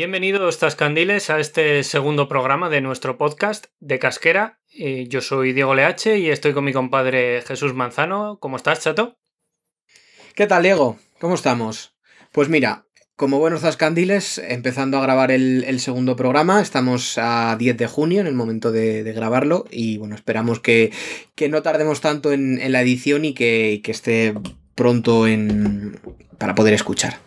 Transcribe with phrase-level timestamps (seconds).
[0.00, 4.60] Bienvenidos, Tascandiles, a este segundo programa de nuestro podcast de Casquera.
[4.72, 8.38] Eh, yo soy Diego Leache y estoy con mi compadre Jesús Manzano.
[8.38, 9.18] ¿Cómo estás, chato?
[10.36, 10.98] ¿Qué tal, Diego?
[11.18, 11.96] ¿Cómo estamos?
[12.30, 17.88] Pues mira, como buenos Zascandiles, empezando a grabar el, segundo programa, estamos a 10 de
[17.88, 20.92] junio en el momento de, grabarlo y bueno, esperamos que,
[21.50, 24.32] no tardemos tanto en, la edición y que, que esté
[24.76, 25.98] pronto en,
[26.38, 27.18] para poder escuchar.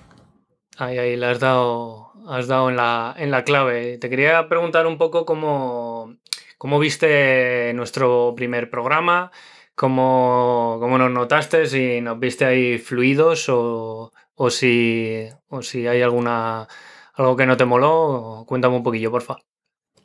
[0.78, 3.98] Ahí, ahí, le has dado has dado en la, en la clave.
[3.98, 6.16] Te quería preguntar un poco cómo,
[6.58, 9.32] cómo viste nuestro primer programa,
[9.76, 16.02] cómo, cómo, nos notaste, si nos viste ahí fluidos o, o, si, o si hay
[16.02, 16.68] alguna
[17.14, 18.46] algo que no te moló.
[18.48, 19.38] Cuéntame un poquillo, porfa.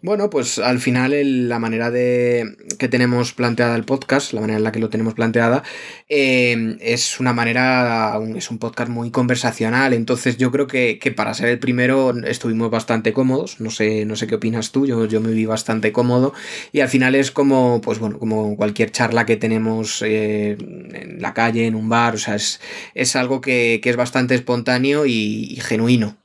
[0.06, 4.62] Bueno, pues al final la manera de que tenemos planteada el podcast, la manera en
[4.62, 5.64] la que lo tenemos planteada,
[6.08, 11.48] em, es una manera, es un podcast muy conversacional, entonces yo creo que, para ser
[11.48, 15.32] el primero estuvimos bastante cómodos, no sé, no sé qué opinas tú, yo, yo me
[15.32, 16.32] vi bastante cómodo.
[16.70, 21.34] Y al final es como, pues bueno, como cualquier charla que tenemos eh, en la
[21.34, 22.60] calle, en un bar, o sea, es,
[22.94, 26.16] es algo que, es bastante espontáneo y genuino.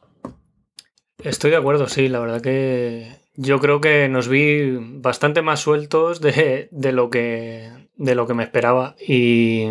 [1.24, 6.22] Estoy de acuerdo, sí, la verdad que yo creo que nos vi bastante más sueltos
[6.22, 9.66] de, lo, que, de lo que me esperaba y,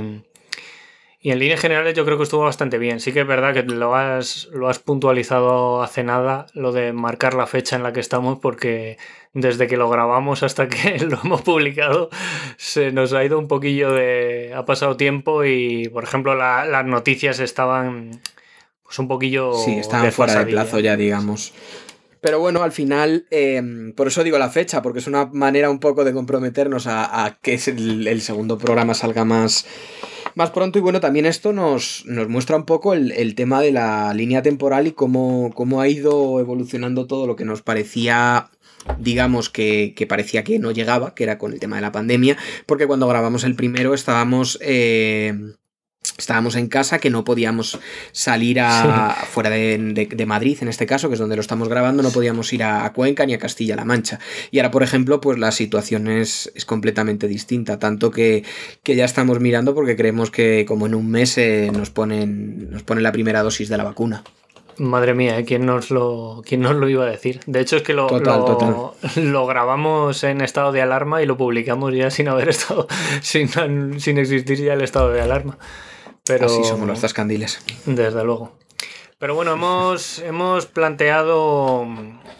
[1.20, 2.98] y en líneas generales yo creo que estuvo bastante bien.
[2.98, 7.34] Sí que es verdad que lo has, lo has puntualizado hace nada, lo de marcar
[7.34, 8.98] la fecha en la que estamos, porque
[9.34, 12.10] desde que lo grabamos hasta que lo hemos publicado
[12.56, 14.52] se nos ha ido un poquillo de...
[14.52, 18.20] ha pasado tiempo y, por ejemplo, las noticias estaban
[18.82, 19.52] pues un poquillo...
[19.54, 21.52] Sí, estaban fuera de plazo ya, digamos.
[22.20, 25.78] Pero bueno, al final, em, por eso digo la fecha, porque es una manera un
[25.78, 29.66] poco de comprometernos a, que el, segundo programa salga más,
[30.34, 30.78] más pronto.
[30.78, 34.86] Y bueno, también esto nos, nos muestra un poco el, tema de la línea temporal
[34.86, 38.50] y cómo, cómo ha ido evolucionando todo lo que nos parecía
[38.98, 42.86] digamos que, parecía que no llegaba, que era con el tema de la pandemia, porque
[42.86, 45.34] cuando grabamos el primero estábamos eh,
[46.20, 47.78] estábamos en casa, que no podíamos
[48.12, 52.10] salir a, fuera de, Madrid, en este caso, que es donde lo estamos grabando, no
[52.10, 54.18] podíamos ir a, Cuenca ni a Castilla-La Mancha.
[54.50, 58.44] Y ahora, por ejemplo, pues la situación es, completamente distinta, tanto que,
[58.84, 63.02] ya estamos mirando porque creemos que como en un mes eh, nos, ponen, nos ponen
[63.02, 64.24] la primera dosis de la vacuna.
[64.80, 65.44] Madre mía, ¿eh?
[65.44, 67.40] ¿Quién, nos lo, ¿quién nos lo iba a decir?
[67.46, 68.08] De hecho, es que lo,
[69.16, 72.86] lo, grabamos en estado de alarma y lo publicamos ya sin haber estado,
[73.20, 73.48] sin,
[74.00, 75.58] sin existir ya el estado de alarma.
[76.26, 77.60] Pero, Así somos nuestras candiles.
[77.86, 78.52] Desde luego.
[79.18, 81.86] Pero bueno, hemos, hemos planteado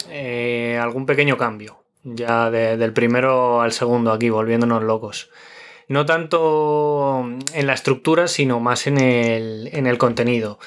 [0.09, 5.29] eh, algún pequeño cambio, ya del primero al segundo aquí, volviéndonos locos.
[5.87, 10.57] No tanto en la estructura, sino más en el, en el contenido.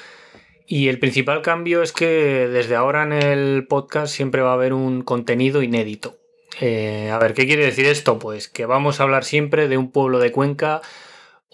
[0.67, 4.73] Y el principal cambio es que desde ahora en el podcast siempre va a haber
[4.73, 6.17] un contenido inédito.
[6.61, 8.19] Eh, a ver, ¿qué quiere decir esto?
[8.19, 10.81] Pues que vamos a hablar siempre de un pueblo de Cuenca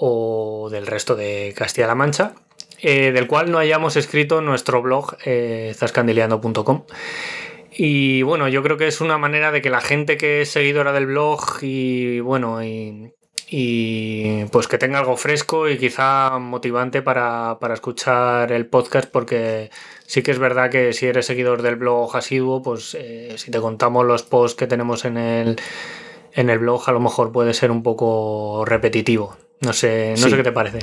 [0.03, 2.33] o del resto de Castilla-La Mancha,
[2.81, 5.75] eh, del cual no hayamos escrito nuestro blog eh.
[7.73, 10.93] Y bueno, yo creo que es una manera de que la gente que es seguidora
[10.93, 13.13] del blog y bueno, y,
[14.51, 19.71] pues que tenga algo fresco y quizá motivante para, escuchar el podcast, porque
[20.07, 23.61] sí que es verdad que si eres seguidor del blog asiduo, pues eh, si te
[23.61, 25.61] contamos los posts que tenemos en el,
[26.33, 29.37] en el blog, a lo mejor puede ser un poco repetitivo.
[29.61, 30.81] No sé, no sé qué te parece.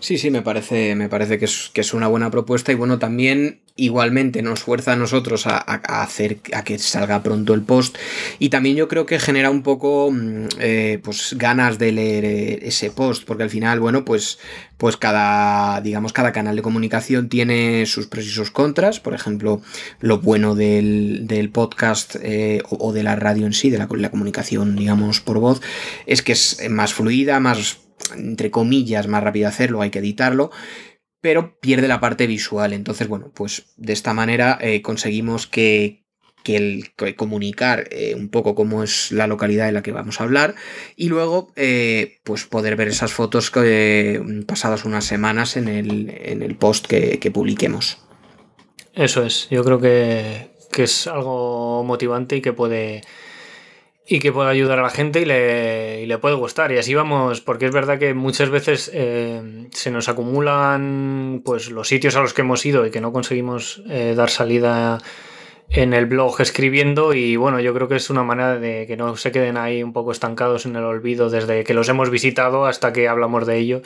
[0.00, 2.98] Sí, sí, me parece, me parece que es, que es, una buena propuesta y bueno,
[2.98, 7.96] también igualmente nos fuerza a nosotros a, hacer a que salga pronto el post
[8.38, 12.58] y también yo creo que genera un poco mm, eh, pues ganas de leer eh,
[12.62, 14.38] ese post porque al final, bueno, pues,
[14.76, 19.62] pues cada, digamos, cada canal de comunicación tiene sus pros y sus contras, por ejemplo,
[20.00, 25.20] lo bueno del, podcast eh, o, de la radio en sí, de la comunicación, digamos,
[25.20, 25.60] por voz,
[26.06, 27.78] es que es más fluida, más
[28.16, 30.50] entre comillas, más rápido hacerlo, hay que editarlo,
[31.20, 32.72] pero pierde la parte visual.
[32.72, 36.04] Entonces, bueno, pues de esta manera eh, conseguimos que,
[36.42, 40.24] que el comunicar eh, un poco cómo es la localidad en la que vamos a
[40.24, 40.54] hablar
[40.96, 46.42] y luego eh, pues poder ver esas fotos que, pasadas unas semanas en el, en
[46.42, 47.98] el post que, publiquemos.
[48.94, 53.02] Eso es, yo creo que, es algo motivante y que puede
[54.08, 55.24] y que puede ayudar a la gente y
[56.06, 56.72] le, puede gustar.
[56.72, 61.88] Y así vamos, porque es verdad que muchas veces eh, se nos acumulan pues los
[61.88, 64.98] sitios a los que hemos ido y que no conseguimos dar salida
[65.70, 69.16] en el blog escribiendo y bueno, yo creo que es una manera de que no
[69.16, 72.92] se queden ahí un poco estancados en el olvido desde que los hemos visitado hasta
[72.92, 73.82] que hablamos de ello,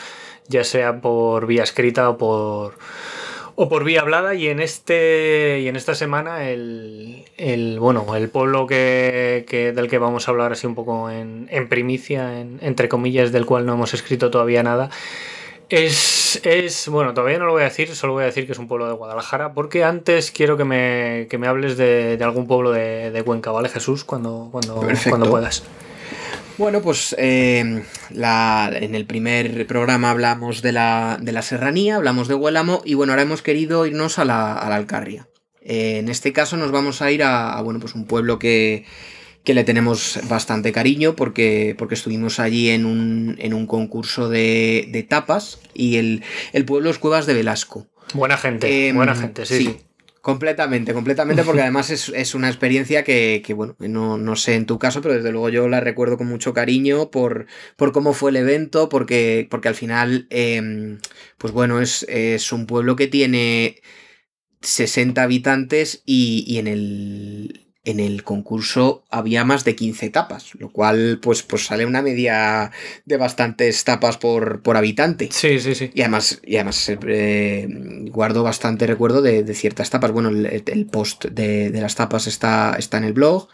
[0.49, 2.75] ya sea por vía escrita o por
[3.55, 7.25] o por vía hablada y en este y en esta semana el,
[7.79, 12.89] bueno el pueblo que, del que vamos a hablar así un poco en, primicia entre
[12.89, 14.91] comillas del cual no hemos escrito todavía nada
[15.69, 18.59] es, es, bueno, todavía no lo voy a decir, solo voy a decir que es
[18.59, 22.73] un pueblo de Guadalajara, porque antes quiero que me, que me hables de, algún pueblo
[22.73, 24.05] de, Cuenca, ¿vale, Jesús?
[24.05, 25.65] Cuando, cuando, cuando puedas.
[26.59, 32.35] Bueno, pues eh, en el primer programa hablamos de la, de la, serranía, hablamos de
[32.35, 35.29] Huélamo y bueno, ahora hemos querido irnos a la, a la Alcarria.
[35.63, 38.85] Eh, en este caso nos vamos a ir a, a, bueno, pues un pueblo que,
[39.45, 44.89] que le tenemos bastante cariño porque, porque estuvimos allí en un, en un concurso de,
[44.91, 46.23] de tapas y el,
[46.53, 47.87] el, pueblo es Cuevas de Velasco.
[48.15, 49.79] Buena gente, em, buena gente, sí.
[50.23, 54.79] Completamente, completamente, porque además es, una experiencia que, que bueno, no, no, sé en tu
[54.79, 57.47] caso, pero desde luego yo la recuerdo con mucho cariño por,
[57.77, 61.01] por cómo fue el evento, porque, porque al final, em,
[61.39, 63.83] pues bueno, es, es, un pueblo que tiene
[64.61, 70.71] 60 habitantes y, y en el, en el concurso había más de 15 etapas, lo
[70.71, 72.71] cual pues, pues sale una media
[73.07, 75.29] de bastantes tapas por, por habitante.
[75.33, 75.91] Sí, sí, sí.
[75.93, 77.67] Y además, y además eh,
[78.11, 80.13] guardo bastante recuerdo de, ciertas tapas.
[80.13, 83.49] Bueno, el, post de, de, las tapas está, está en el blog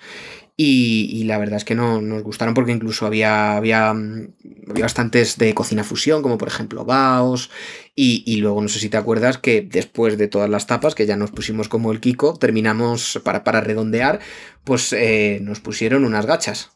[0.60, 4.32] y, la verdad es que no nos gustaron porque incluso había, había, mm,
[4.81, 7.49] bastantes de cocina fusión, como por ejemplo Baos.
[7.94, 11.16] Y, luego no sé si te acuerdas que después de todas las tapas, que ya
[11.16, 14.19] nos pusimos como el Kiko, terminamos para, para redondear,
[14.64, 16.70] pues eh, nos pusieron unas gachas.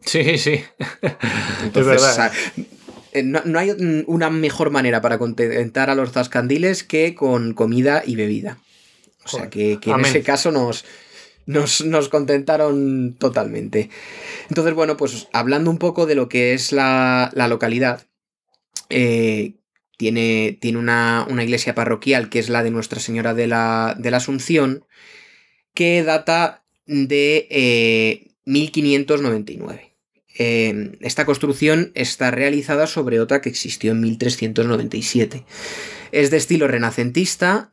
[0.00, 0.64] Sí, sí.
[1.62, 2.18] Entonces,
[3.12, 8.16] eh, no, hay una mejor manera para contentar a los zascandiles que con comida y
[8.16, 8.58] bebida.
[9.24, 10.84] O sea que, que en ese caso nos,
[11.46, 13.90] nos, contentaron totalmente.
[14.48, 18.06] Entonces, bueno, pues hablando un poco de lo que es la, localidad,
[18.90, 19.54] eh,
[19.96, 24.18] tiene, tiene una, iglesia parroquial que es la de Nuestra Señora de la, de la
[24.18, 24.84] Asunción,
[25.74, 29.80] que data de 1599.
[29.82, 29.90] Eh,
[30.36, 35.44] eh, esta construcción está realizada sobre otra que existió en 1397.
[36.10, 37.70] Es de estilo renacentista,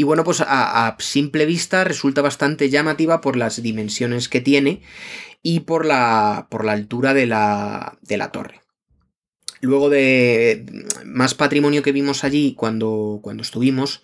[0.00, 4.80] y bueno, pues a, simple vista resulta bastante llamativa por las dimensiones que tiene
[5.42, 8.62] y por la, por la altura de la, de la torre.
[9.60, 10.64] Luego de
[11.04, 14.02] más patrimonio que vimos allí cuando, cuando estuvimos,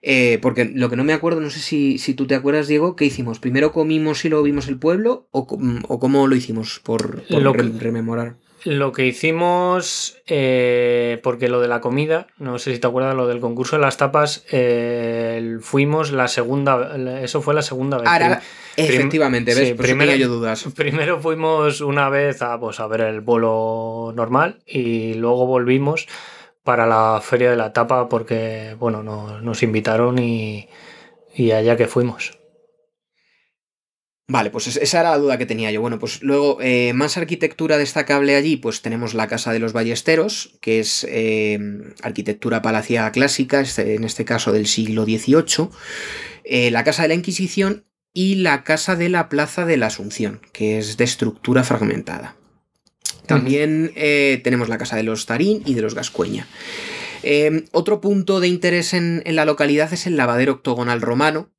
[0.00, 2.96] eh, porque lo que no me acuerdo, no sé si, si, tú te acuerdas, Diego,
[2.96, 3.38] ¿qué hicimos?
[3.38, 5.46] ¿Primero comimos y luego vimos el pueblo o,
[5.86, 8.38] o cómo lo hicimos por, rememorar?
[8.66, 13.28] Lo que hicimos, eh, porque lo de la comida, no sé si te acuerdas, lo
[13.28, 18.08] del concurso de las tapas, eh, fuimos la segunda, eso fue la segunda vez.
[18.08, 18.42] Ahora,
[18.76, 19.74] efectivamente, ¿ves?
[19.74, 20.66] primero, yo dudas.
[20.74, 26.08] Primero fuimos una vez a, pues, a ver el bolo normal y luego volvimos
[26.64, 29.04] para la feria de la tapa porque, bueno,
[29.40, 30.68] nos invitaron y,
[31.36, 32.35] y allá que fuimos.
[34.28, 35.80] Vale, pues esa era la duda que tenía yo.
[35.80, 40.56] Bueno, pues luego, eh, más arquitectura destacable allí, pues tenemos la Casa de los Ballesteros,
[40.60, 41.58] que es eh,
[42.02, 45.68] arquitectura palaciega clásica, este, en este caso del siglo XVIII,
[46.42, 50.40] eh, la Casa de la Inquisición y la Casa de la Plaza de la Asunción,
[50.52, 52.34] que es de estructura fragmentada.
[53.26, 53.92] También
[54.44, 56.46] tenemos la Casa de los Tarín y de los Gascueña.
[57.72, 61.50] otro punto de interés en, en, la localidad es el lavadero octogonal romano,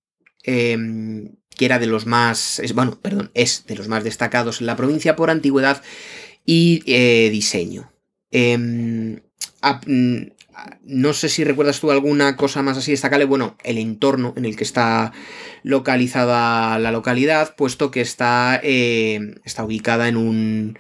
[1.58, 4.76] que era de los más, es, bueno, perdón, es de los más destacados en la
[4.76, 5.82] provincia por antigüedad
[6.46, 7.92] y eh, diseño.
[8.32, 9.20] Em,
[9.86, 10.22] mm,
[10.84, 13.26] no sé si recuerdas tú alguna cosa más así destacable.
[13.26, 15.12] Bueno, el entorno en el que está
[15.64, 20.80] localizada la localidad, puesto que está, eh, está ubicada en un,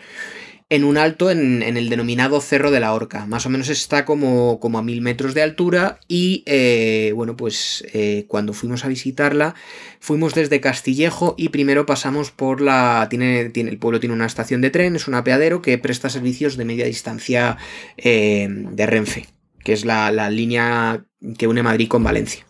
[0.70, 3.26] en un alto en, el denominado Cerro de la Horca.
[3.26, 7.86] Más o menos está como, como a mil metros de altura y eh, bueno, pues
[7.94, 9.56] eh, cuando fuimos a visitarla
[10.00, 13.08] fuimos desde Castillejo y primero pasamos por la...
[13.10, 16.58] Tiene, tiene, el pueblo tiene una estación de tren, es un apeadero que presta servicios
[16.58, 17.58] de media distancia
[17.98, 19.26] eh, de Renfe,
[19.64, 21.06] que es la, la línea
[21.38, 22.46] que une Madrid con Valencia.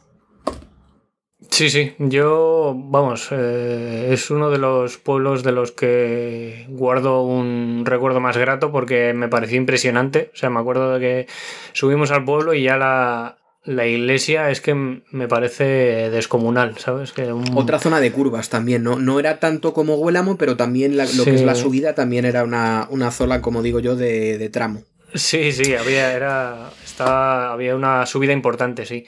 [1.49, 7.83] Sí, sí, yo, vamos, eh, es uno de los pueblos de los que guardo un
[7.85, 10.29] recuerdo más grato porque me pareció impresionante.
[10.33, 11.27] O sea, me acuerdo de que
[11.73, 17.11] subimos al pueblo y ya la, la iglesia es que me parece descomunal, ¿sabes?
[17.11, 18.97] Que Otra zona de curvas también, ¿no?
[18.97, 23.11] No era tanto como Huélamo, pero también lo que es la subida también era una,
[23.11, 24.83] zona, como digo yo, de, de tramo.
[25.13, 29.05] Sí, sí, había, era, estaba, había una subida importante, sí.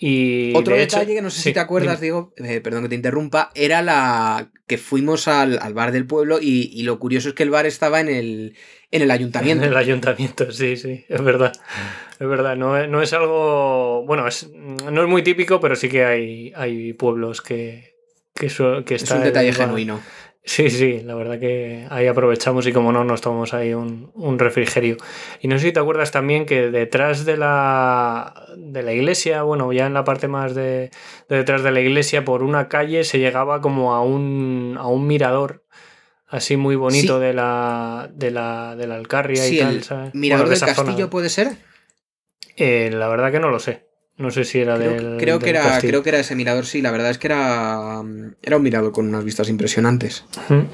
[0.00, 3.50] Y Otro detalle que no sé si te acuerdas, Diego, eh, perdón que te interrumpa,
[3.56, 7.66] era la que fuimos al, bar del pueblo y, lo curioso es que el bar
[7.66, 8.54] estaba en el,
[8.92, 9.64] en el ayuntamiento.
[9.64, 11.52] En el ayuntamiento, sí, sí, es verdad.
[12.20, 16.04] Es verdad, no, no es algo, bueno, es, no es muy típico, pero sí que
[16.04, 17.94] hay, hay pueblos que,
[18.34, 18.46] que,
[18.84, 20.00] que Es un detalle genuino.
[20.44, 24.96] Sí, sí, la verdad que ahí aprovechamos y como no nos tomamos ahí un, refrigerio.
[25.40, 29.72] Y no sé si te acuerdas también que detrás de la, de la iglesia, bueno,
[29.72, 30.90] ya en la parte más de,
[31.28, 35.64] detrás de la iglesia, por una calle se llegaba como a un, a un mirador
[36.28, 40.14] así muy bonito de, la, de, la, de la Alcarria y tal, ¿sabes?
[40.14, 41.56] ¿Mirador del castillo puede ser?
[42.56, 43.87] Eh, la verdad que no lo sé.
[44.18, 45.16] No sé si era creo, del.
[45.18, 46.82] Creo que, era, creo que era ese mirador, sí.
[46.82, 48.02] La verdad es que era,
[48.42, 50.24] era un mirador con unas vistas impresionantes.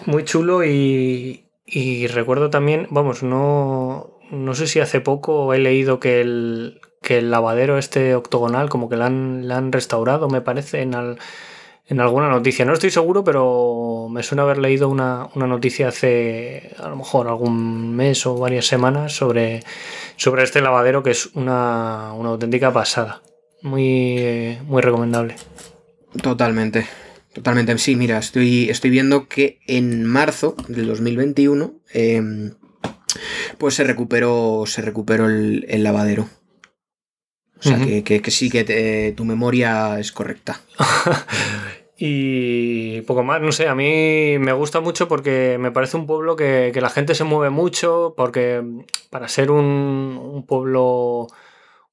[0.06, 6.00] Muy chulo y, y recuerdo también, vamos, no, no sé si hace poco he leído
[6.00, 10.80] que el, que el lavadero este octogonal como que la han, han restaurado, me parece,
[10.80, 10.94] en,
[11.86, 12.64] en alguna noticia.
[12.64, 17.28] No estoy seguro, pero me suena haber leído una, una, noticia hace a lo mejor
[17.28, 19.62] algún mes o varias semanas sobre,
[20.16, 23.22] sobre este lavadero que es una, una auténtica pasada.
[23.64, 25.36] Muy, muy recomendable.
[26.22, 26.86] Totalmente.
[27.32, 27.76] Totalmente.
[27.78, 32.52] Sí, mira, estoy, estoy viendo que en marzo del 2021 em,
[33.56, 36.28] pues se recuperó, se recuperó el, lavadero.
[37.58, 40.60] O sea, que, sí que tu memoria es correcta.
[41.96, 46.36] y poco más, no sé, a mí me gusta mucho porque me parece un pueblo
[46.36, 48.62] que, la gente se mueve mucho, porque
[49.08, 51.28] para ser un, un pueblo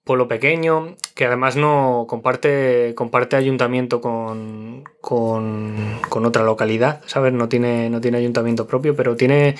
[0.03, 7.33] pueblo pequeño, que además no comparte, comparte ayuntamiento con, con, otra localidad, ¿sabes?
[7.33, 9.55] No tiene, no tiene ayuntamiento propio, pero tiene,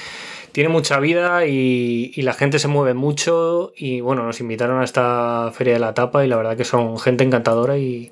[0.51, 5.51] tiene mucha vida y, la gente se mueve mucho y bueno, nos invitaron a esta
[5.53, 8.12] feria de la tapa y la verdad que son gente encantadora y,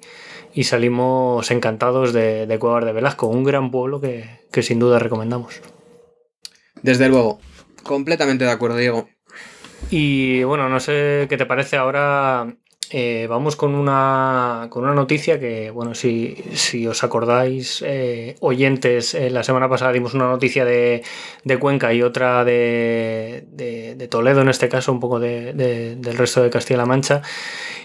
[0.64, 5.62] salimos encantados de, de Cuevas de Velasco, un gran pueblo que, que sin duda recomendamos.
[6.82, 7.40] Desde luego,
[7.84, 9.08] completamente de acuerdo, Diego.
[9.92, 12.48] Y bueno, no sé qué te parece ahora.
[12.92, 19.14] Eh, vamos con una, con una noticia que, bueno, si, si os acordáis, eh, oyentes,
[19.14, 21.04] eh, la semana pasada dimos una noticia de,
[21.60, 26.86] Cuenca y otra de, de, Toledo, en este caso, un poco del resto de Castilla-La
[26.86, 27.22] Mancha.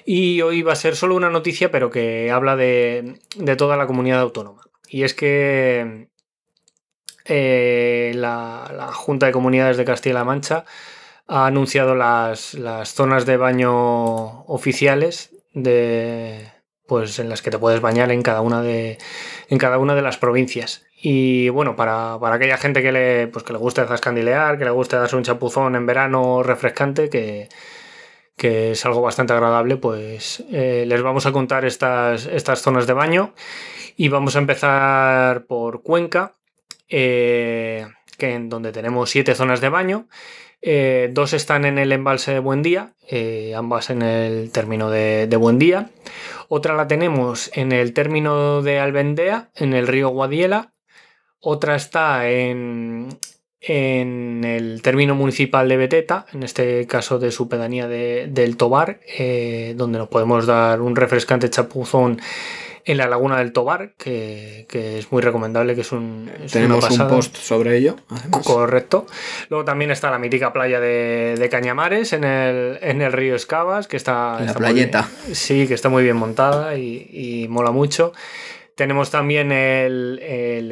[0.06, 3.18] Y hoy va a ser solo una noticia, pero que habla de,
[3.58, 4.62] toda la comunidad autónoma.
[4.88, 6.08] Y es que
[7.26, 10.64] la, la Junta de Comunidades de Castilla-La Mancha
[11.26, 16.50] ha anunciado las, zonas de baño oficiales de
[16.86, 18.98] pues en las que te puedes bañar en cada una de
[19.48, 20.84] en cada una de las provincias.
[21.02, 24.96] Y bueno para, aquella gente que le pues que le guste zascandilear que le guste
[24.96, 27.48] darse un chapuzón en verano refrescante que,
[28.36, 32.92] que es algo bastante agradable pues eh, les vamos a contar estas, estas zonas de
[32.92, 33.34] baño.
[33.96, 36.32] Y vamos a empezar por Cuenca
[36.88, 37.86] eh,
[38.18, 40.08] que en donde tenemos siete zonas de baño
[40.66, 45.28] eh, dos están en el embalse de Buen Día, eh, ambas en el término de,
[45.38, 45.90] Buen Día.
[46.48, 50.72] Otra la tenemos en el término de Albendea, en el río Guadiela.
[51.38, 53.18] Otra está en,
[53.60, 59.74] en el término municipal de Beteta, en este caso de su pedanía del Tobar, eh,
[59.76, 62.22] donde nos podemos dar un refrescante chapuzón
[62.84, 66.30] en la Laguna del Tobar, que, es muy recomendable, que es un...
[66.52, 67.96] Tenemos un post sobre ello.
[68.44, 69.06] Correcto.
[69.48, 73.96] Luego también está la mítica playa de, Cañamares en el, en el río Escabas, que
[73.96, 74.40] está...
[74.40, 75.08] La playeta.
[75.32, 78.12] sí, que está muy bien montada y, y mola mucho.
[78.74, 80.18] Tenemos también el,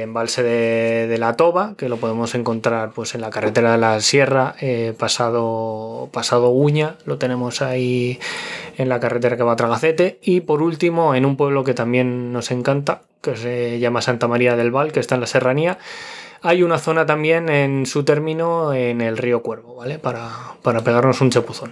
[0.00, 4.56] embalse de, la Toba, que lo podemos encontrar pues, en la carretera de la Sierra,
[4.60, 8.18] eh, pasado, pasado Uña, lo tenemos ahí
[8.76, 10.18] en la carretera que va a Tragacete.
[10.20, 14.56] Y por último, en un pueblo que también nos encanta, que se llama Santa María
[14.56, 15.78] del Val, que está en la serranía,
[16.42, 20.00] hay una zona también en su término en el río Cuervo, ¿vale?
[20.00, 20.28] Para,
[20.62, 21.70] para pegarnos un chapuzón.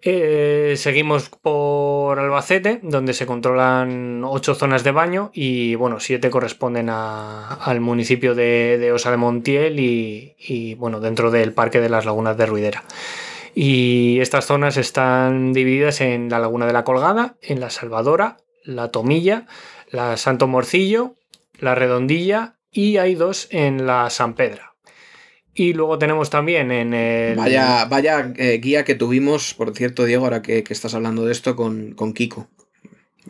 [0.00, 6.88] Eh, seguimos por Albacete, donde se controlan ocho zonas de baño y bueno, siete corresponden
[6.88, 12.46] al municipio de, Osa de Montiel y, bueno, dentro del Parque de las Lagunas de
[12.46, 12.84] Ruidera.
[13.54, 18.92] Y estas zonas están divididas en la Laguna de la Colgada, en la Salvadora, la
[18.92, 19.46] Tomilla,
[19.90, 21.16] la Santo Morcillo,
[21.58, 24.67] la Redondilla y hay dos en la San Pedra.
[25.58, 27.34] Y luego tenemos también en el...
[27.34, 31.56] Vaya, vaya eh, guía que tuvimos, por cierto, Diego, ahora que, estás hablando de esto,
[31.56, 32.46] con, con Kiko.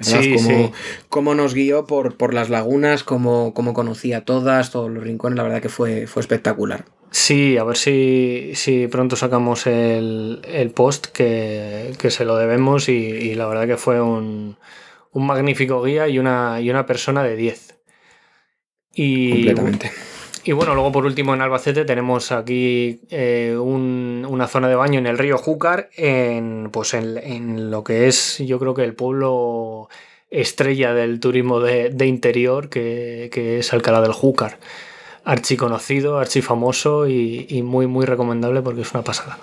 [0.00, 0.72] Sí, como,
[1.08, 5.42] cómo nos guió por, por las lagunas, cómo, cómo, conocía todas, todos los rincones, la
[5.44, 6.84] verdad que fue, fue espectacular.
[7.10, 13.46] Sí, a ver si, si pronto sacamos el, post que, se lo debemos y, la
[13.46, 14.58] verdad que fue un,
[15.14, 17.78] magnífico guía y una, y una persona de 10.
[18.92, 19.90] Y, Completamente.
[20.48, 25.06] Y bueno, luego por último en Albacete tenemos aquí eh, una zona de baño en
[25.06, 29.90] el río Júcar, en, pues en, lo que es yo creo que el pueblo
[30.30, 34.58] estrella del turismo de, interior, que, es Alcalá del Júcar.
[35.22, 39.38] Archiconocido, archifamoso y, y muy muy recomendable porque es una pasada.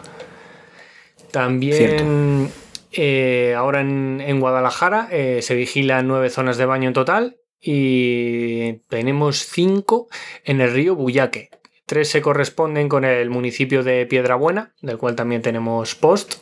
[1.29, 2.49] También
[2.93, 9.45] eh, ahora en, Guadalajara eh, se vigilan nueve zonas de baño en total y tenemos
[9.45, 10.07] cinco
[10.43, 11.49] en el río Buyaque.
[11.85, 16.35] Tres se corresponden con el municipio de Piedrabuena, del cual también tenemos post,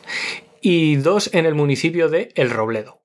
[0.60, 3.03] y dos en el municipio de El Robledo.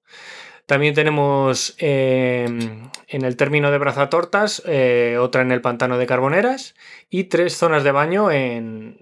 [0.70, 6.76] También tenemos em, en el término de Brazatortas, eh, otra en el pantano de Carboneras
[7.10, 9.00] y tres zonas de baño en,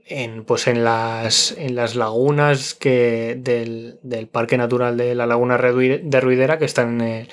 [0.48, 4.00] pues en, las, en las lagunas que del,
[4.32, 7.28] Parque Natural de la Laguna de Ruidera, que están en,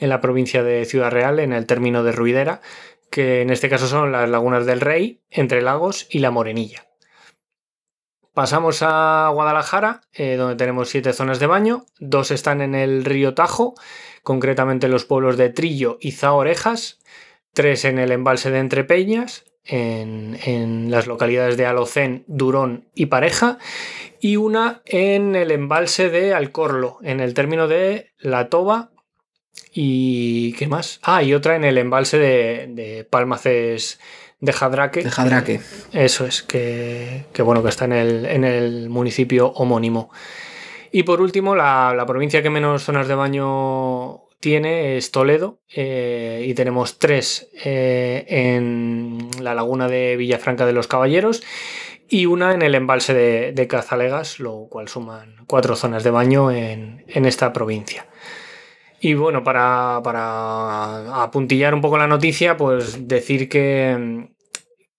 [0.00, 2.60] en, la provincia de Ciudad Real, en el término de Ruidera,
[3.10, 6.87] que en este caso son las lagunas del Rey, Entre Lagos y La Morenilla.
[8.38, 11.86] Pasamos a Guadalajara, eh, donde tenemos siete zonas de baño.
[11.98, 13.74] Dos están en el río Tajo,
[14.22, 17.00] concretamente los pueblos de Trillo y Zaorejas.
[17.52, 23.58] Tres en el embalse de Entrepeñas, en, en las localidades de Alocén, Durón y Pareja.
[24.20, 28.92] Y una en el embalse de Alcorlo, en el término de La Toba.
[29.72, 31.00] ¿Y qué más?
[31.02, 33.98] Ah, y otra en el embalse de, de Palmaces
[34.40, 35.02] de Jadraque.
[35.02, 35.60] De Jadraque.
[35.92, 40.10] Eso es, que, bueno, que está en el, en el, municipio homónimo.
[40.90, 46.54] Y por último, la, provincia que menos zonas de baño tiene es Toledo eh, y
[46.54, 51.42] tenemos tres eh, en la laguna de Villafranca de los Caballeros
[52.08, 57.04] y una en el embalse de, Cazalegas, lo cual suman cuatro zonas de baño en,
[57.06, 58.06] esta provincia.
[59.00, 64.28] Y bueno, para, para, apuntillar un poco la noticia, pues decir que,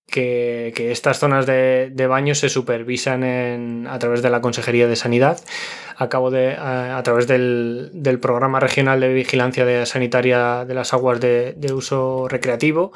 [0.07, 5.41] que, estas zonas de, baño se supervisan a través de la Consejería de Sanidad,
[5.97, 12.27] a, de, a, través del, Programa Regional de Vigilancia Sanitaria de las Aguas de, Uso
[12.29, 12.93] Recreativo,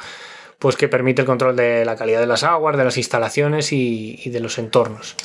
[0.57, 4.29] pues que permite el control de la calidad de las aguas, de las instalaciones y
[4.29, 5.17] de los entornos.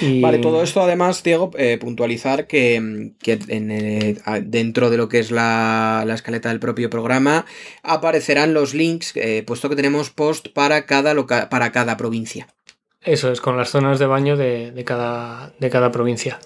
[0.00, 6.04] Vale, todo esto además, Diego, eh, puntualizar que, eh, dentro de lo que es la,
[6.12, 7.46] escaleta del propio programa
[7.82, 11.14] aparecerán los links, eh, puesto que tenemos post para cada,
[11.48, 12.48] para cada provincia.
[13.02, 16.38] Eso es, con las zonas de baño de, cada, de cada provincia.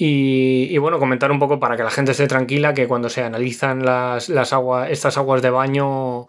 [0.00, 3.84] Y, bueno, comentar un poco para que la gente esté tranquila que cuando se analizan
[3.84, 6.26] las, las aguas, estas aguas de baño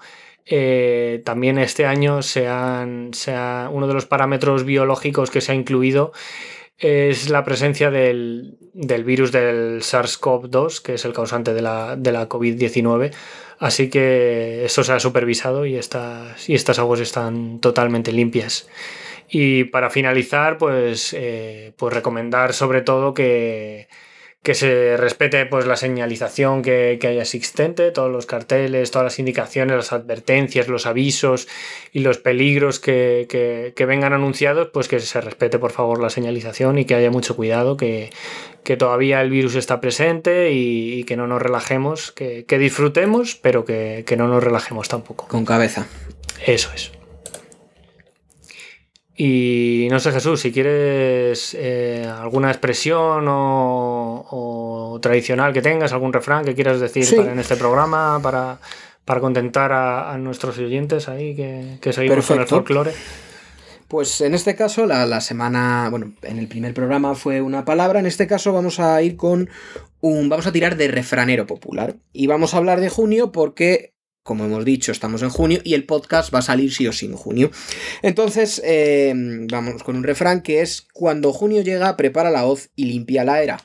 [0.52, 2.20] eh, también este año
[3.72, 6.12] uno de los parámetros biológicos que se ha incluido
[6.80, 13.14] es la presencia del, virus del SARS-CoV-2, que es el causante de la, COVID-19.
[13.60, 18.70] Así que eso se ha supervisado y estas, y estas aguas están totalmente limpias.
[19.30, 23.88] Y para finalizar, pues, eh, pues recomendar sobre todo que,
[24.44, 29.20] que se respete pues, la señalización que, que, haya existente, todos los carteles, todas las
[29.20, 31.48] indicaciones, las advertencias, los avisos
[31.92, 33.28] y los peligros que,
[33.76, 37.36] que, vengan anunciados, pues que se respete por favor la señalización y que haya mucho
[37.36, 38.12] cuidado, que,
[38.78, 44.28] todavía el virus está presente y, que no nos relajemos, que, disfrutemos, pero que no
[44.28, 45.28] nos relajemos tampoco.
[45.28, 45.88] Con cabeza.
[46.46, 46.99] Eso es.
[49.22, 56.46] Y no sé, Jesús, si quieres eh, alguna expresión o, tradicional que tengas, algún refrán
[56.46, 58.60] que quieras decir en este programa para,
[59.20, 62.94] contentar a, nuestros oyentes ahí que, que seguimos con el folclore.
[63.90, 68.00] Pues en este caso, la, la, semana, bueno, en el primer programa fue una palabra,
[68.00, 69.50] en este caso vamos a ir con
[70.00, 71.98] un, vamos a tirar de refranero popular.
[72.14, 75.86] Y vamos a hablar de junio porque como hemos dicho, estamos en junio y el
[75.86, 77.52] podcast va a salir sí o sí en junio.
[78.02, 79.14] Entonces, eh,
[79.50, 83.42] vamos con un refrán que es, cuando junio llega, prepara la hoz y limpia la
[83.42, 83.60] era.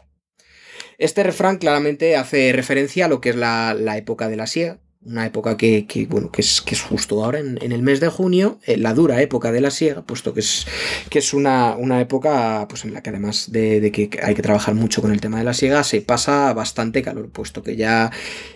[0.98, 5.26] Este refrán claramente hace referencia a lo que es la, época de la siega, una
[5.26, 8.76] época que, bueno, que es, que es justo ahora, en, el mes de junio, eh,
[8.76, 10.66] la dura época de la siega, puesto que es,
[11.10, 14.74] que es una, una época pues, en la que además de, que hay que trabajar
[14.74, 18.10] mucho con el tema de la siega, se pasa bastante calor, puesto que ya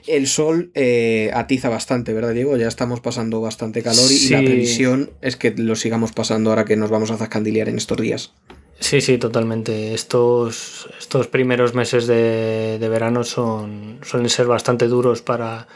[0.06, 2.56] el sol eh, atiza bastante, ¿verdad, Diego?
[2.56, 6.76] Ya estamos pasando bastante calor y, la previsión es que lo sigamos pasando ahora que
[6.76, 8.32] nos vamos a zascandiliar en estos días.
[8.80, 9.92] Sí, sí, totalmente.
[9.92, 15.66] Estos, estos primeros meses de, de verano son, suelen ser bastante duros para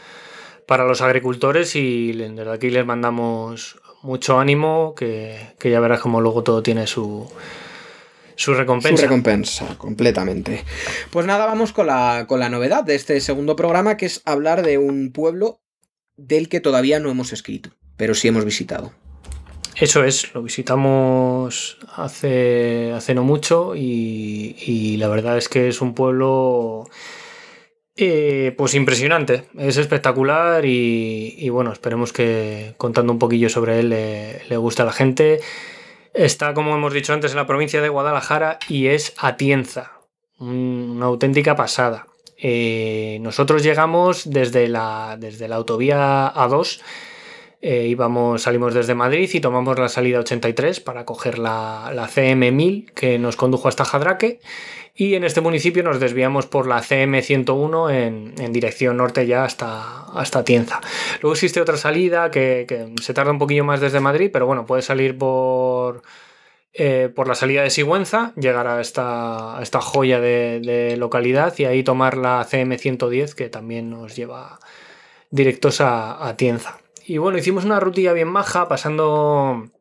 [0.67, 6.43] para los agricultores y desde aquí les mandamos mucho ánimo, que, ya verás como luego
[6.43, 7.29] todo tiene su,
[8.35, 8.97] su recompensa.
[8.97, 10.63] Su recompensa, completamente.
[11.09, 14.63] Pues nada, vamos con la, con la novedad de este segundo programa, que es hablar
[14.63, 15.61] de un pueblo
[16.17, 18.91] del que todavía no hemos escrito, pero sí hemos visitado.
[19.75, 25.81] Eso es, lo visitamos hace, hace no mucho y, y la verdad es que es
[25.81, 26.87] un pueblo
[27.95, 34.57] eh, pues impresionante, es espectacular y, bueno, esperemos que contando un poquillo sobre él le,
[34.57, 35.41] guste a la gente.
[36.13, 39.93] Está, como hemos dicho antes, en la provincia de Guadalajara y es Atienza,
[40.39, 42.07] una auténtica pasada.
[42.37, 46.81] Eh, nosotros llegamos desde la, desde la autovía A2,
[47.61, 52.91] eh, íbamos, salimos desde Madrid y tomamos la salida 83 para coger la, la CM1000
[52.91, 54.41] que nos condujo hasta Jadraque
[54.95, 60.43] y en este municipio nos desviamos por la CM101 en, dirección norte ya hasta, hasta
[60.43, 60.81] Tienza.
[61.21, 64.83] Luego existe otra salida que, se tarda un poquillo más desde Madrid, pero bueno, puede
[64.83, 66.03] salir por,
[66.73, 71.83] eh, por la salida de Sigüenza, llegar a esta, esta joya de, localidad y ahí
[71.83, 74.59] tomar la CM110 que también nos lleva
[75.31, 76.77] directos a, a Tienza.
[77.05, 79.71] Y bueno, hicimos una rutilla bien maja pasando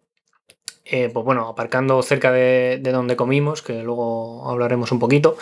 [0.84, 5.36] eh, pues bueno, aparcando cerca de, donde comimos, que luego hablaremos un poquito.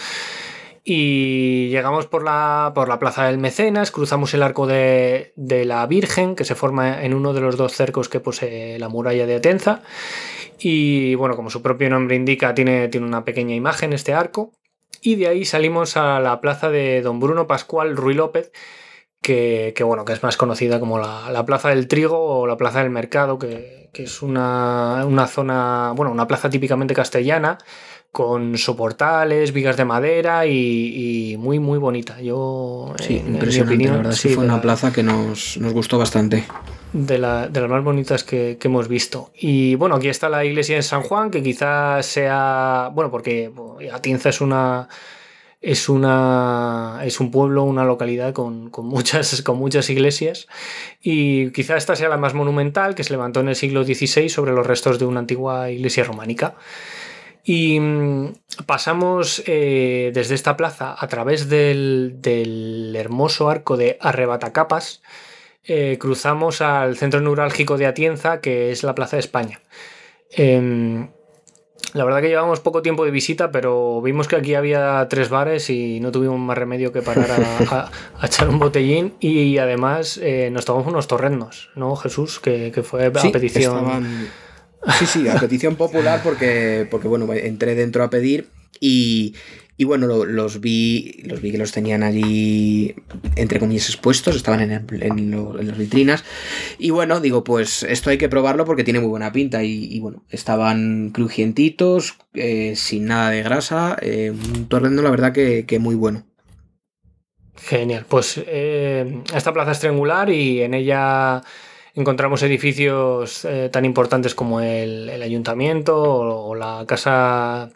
[0.82, 6.34] Y llegamos por la, por la Plaza del Mecenas, cruzamos el arco de, la Virgen,
[6.34, 9.82] que se forma en uno de los dos cercos que posee la muralla de Atenza.
[10.58, 14.52] Y bueno, como su propio nombre indica, tiene, tiene una pequeña imagen este arco.
[15.02, 18.52] Y de ahí salimos a la plaza de Don Bruno Pascual Ruy López,
[19.20, 22.90] que, bueno, que es más conocida como la, Plaza del Trigo o la Plaza del
[22.90, 27.58] Mercado, que, es una, zona, bueno, una plaza típicamente castellana,
[28.12, 32.20] con soportales, vigas de madera y, muy, muy bonita.
[32.20, 36.44] Yo, sí, en, mi opinión, la verdad sí, fue una plaza que nos, gustó bastante.
[36.92, 39.30] De, las más bonitas que, que, hemos visto.
[39.34, 43.52] Y bueno, aquí está la iglesia de San Juan, que quizás sea, bueno, porque
[43.92, 44.88] Atienza es una
[45.60, 50.48] es, una, es un pueblo, una localidad con, muchas, con muchas iglesias
[51.02, 54.52] y quizá esta sea la más monumental que se levantó en el siglo XVI sobre
[54.52, 56.54] los restos de una antigua iglesia románica.
[57.44, 58.32] Y mm,
[58.66, 65.02] pasamos eh, desde esta plaza a través del, hermoso arco de Arrebatacapas,
[65.64, 69.60] eh, cruzamos al centro neurálgico de Atienza, que es la Plaza de España.
[70.30, 71.08] Em,
[71.94, 75.70] la verdad que llevamos poco tiempo de visita, pero vimos que aquí había tres bares
[75.70, 77.30] y no tuvimos más remedio que parar
[77.70, 77.90] a,
[78.26, 82.40] echar un botellín y además eh, nos tomamos unos torrendos, ¿no, Jesús?
[82.40, 84.28] Que, fue a petición.
[84.98, 88.48] Sí, sí, a petición popular porque, porque bueno, entré dentro a pedir
[88.80, 89.34] y,
[89.80, 92.94] y bueno, los vi los vi que los tenían allí,
[93.34, 96.22] entre comillas, expuestos, estaban en, las vitrinas.
[96.78, 99.64] Y bueno, digo, pues esto hay que probarlo porque tiene muy buena pinta.
[99.64, 105.78] Y, bueno, estaban crujientitos, eh, sin nada de grasa, eh, un torrendo, la verdad, que,
[105.80, 106.26] muy bueno.
[107.56, 111.40] Genial, pues eh, esta plaza es triangular y en ella
[111.94, 117.70] encontramos edificios tan importantes como el, ayuntamiento o la casa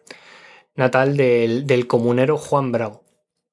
[0.76, 3.02] natal del, comunero Juan Bravo.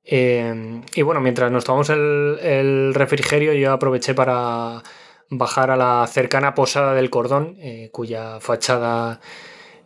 [0.03, 4.83] Em, y bueno, mientras nos tomamos el, refrigerio, yo aproveché para
[5.29, 9.21] bajar a la cercana posada del Cordón, eh, cuya fachada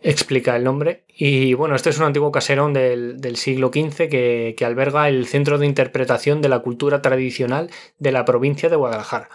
[0.02, 1.04] explica el nombre.
[1.08, 5.66] Y bueno, este es un antiguo caserón del, siglo XV que, alberga el centro de
[5.66, 7.70] interpretación de la cultura tradicional
[8.00, 9.30] de la provincia de Guadalajara,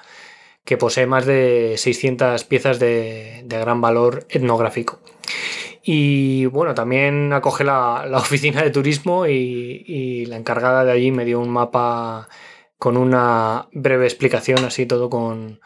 [0.65, 5.01] que posee más de 600 piezas de gran valor etnográfico.
[5.83, 11.41] Y bueno, también acoge la, oficina de turismo y, la encargada de allí me dio
[11.41, 12.29] un mapa
[12.79, 15.61] con una breve explicación, así todo con,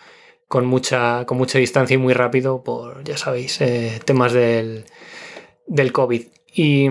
[0.51, 4.85] mucha, con mucha distancia y muy rápido por, ya sabéis, eh, temas del,
[5.67, 6.23] del, COVID.
[6.53, 6.89] Y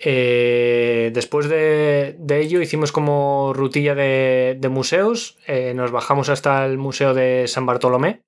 [0.00, 7.14] eh, después de, ello hicimos como rutilla de, museos, eh, nos bajamos hasta el Museo
[7.14, 8.22] de San Bartolomé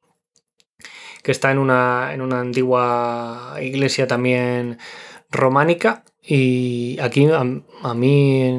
[1.22, 4.78] que está en una, en una antigua iglesia también
[5.31, 8.59] románica y aquí a, mí,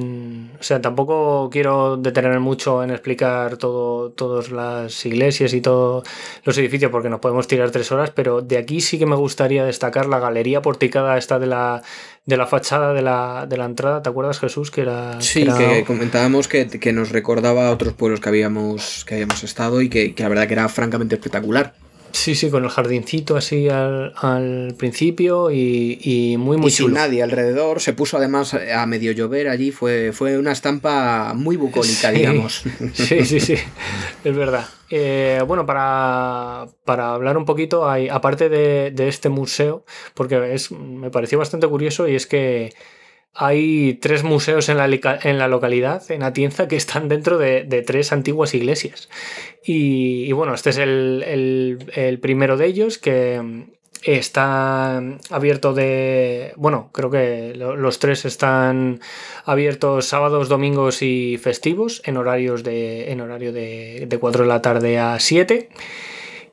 [0.59, 6.03] o sea, tampoco quiero detenerme mucho en explicar todo, todas las iglesias y todos
[6.45, 9.65] los edificios porque nos podemos tirar tres horas, pero de aquí sí que me gustaría
[9.65, 11.83] destacar la galería porticada esta de la,
[12.25, 14.01] de la fachada de la, de la entrada.
[14.01, 14.71] ¿Te acuerdas, Jesús?
[14.71, 15.21] Que era.
[15.21, 19.89] Sí, que, comentábamos que, nos recordaba a otros pueblos que habíamos, que habíamos estado y
[19.89, 21.75] que, que la verdad que era francamente espectacular.
[22.11, 27.81] Sí, sí, con el jardincito así al, principio y, muy, muy y sin nadie alrededor.
[27.81, 29.71] Se puso además a medio llover allí.
[29.71, 32.63] Fue, fue una estampa muy bucólica, digamos.
[32.93, 33.55] Sí, sí, sí,
[34.23, 34.67] es verdad.
[34.89, 41.11] Eh, bueno, para, hablar un poquito, hay, aparte de, de, este museo, porque es, me
[41.11, 42.73] pareció bastante curioso y es que
[43.33, 49.09] hay tres museos en la, localidad, en Atienza, que están dentro de, tres antiguas iglesias.
[49.63, 53.67] Y, bueno, este es el, primero de ellos que
[54.03, 56.53] está abierto de...
[56.55, 58.99] Bueno, creo que los tres están
[59.45, 64.61] abiertos sábados, domingos y festivos en horarios de, en horario de, de 4 de la
[64.61, 65.69] tarde a 7.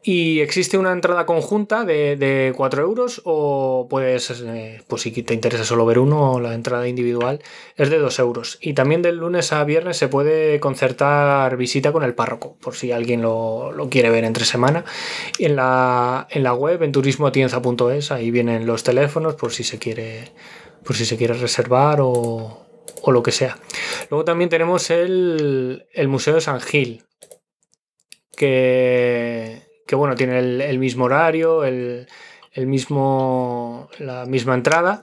[0.09, 5.35] Y existe una entrada conjunta de, de 4 euros o puedes, eh, pues si te
[5.35, 7.43] interesa solo ver uno, la entrada individual
[7.75, 8.57] es de 2 euros.
[8.61, 12.93] Y también del lunes a viernes se puede concertar visita con el párroco, por si
[12.93, 14.85] alguien lo, quiere ver entre semana.
[15.41, 20.31] En la, en la web, en turismotienza.es, ahí vienen los teléfonos por si se quiere,
[20.85, 22.65] por si se quiere reservar o,
[23.03, 23.59] o lo que sea.
[24.11, 27.03] Luego también tenemos el, el Museo de San Gil,
[28.37, 32.07] que que bueno, tiene el, mismo horario, el,
[32.55, 35.03] mismo, la misma entrada.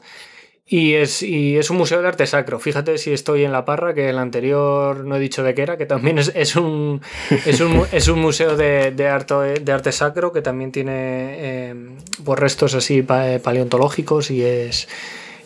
[0.66, 2.58] Y es, es, un museo de arte sacro.
[2.60, 5.78] Fíjate si estoy en la parra, que el anterior no he dicho de qué era,
[5.78, 7.02] que también es, es, un,
[7.46, 7.60] es,
[8.08, 14.44] un, museo de, de, arte, de sacro que también tiene pues restos así paleontológicos y
[14.44, 14.88] es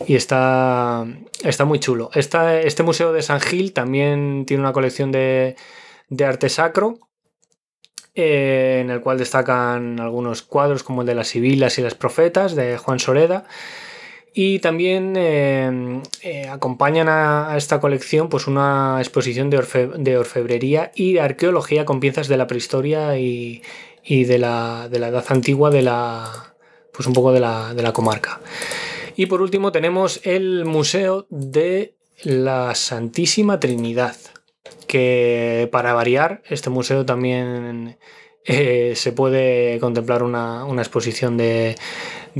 [0.06, 1.06] y está,
[1.42, 2.10] está muy chulo.
[2.14, 5.56] este museo de San Gil también tiene una colección de,
[6.08, 7.07] de arte sacro
[8.20, 12.56] eh, en el cual destacan algunos cuadros como el de las Sibilas y las Profetas
[12.56, 13.44] de Juan Soreda.
[14.34, 21.20] Y también eh, eh, acompañan a, esta colección pues una exposición de, orfebrería y de
[21.20, 23.62] arqueología con piezas de la prehistoria y,
[24.04, 26.54] de, la, edad antigua de la,
[26.92, 28.40] pues un poco de la, de la comarca.
[29.14, 34.16] Y por último tenemos el Museo de la Santísima Trinidad,
[34.88, 37.98] que para variar, este museo también
[38.50, 41.76] eh, se puede contemplar una, exposición de,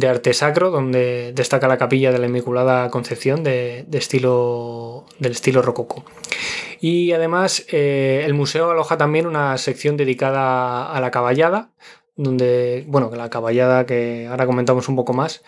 [0.09, 6.05] arte sacro donde destaca la capilla de la Inmaculada Concepción de, estilo, del estilo rococó.
[6.81, 11.73] Y además eh, el museo aloja también una sección dedicada a la caballada,
[12.17, 15.43] donde, bueno, la caballada que ahora comentamos un poco más,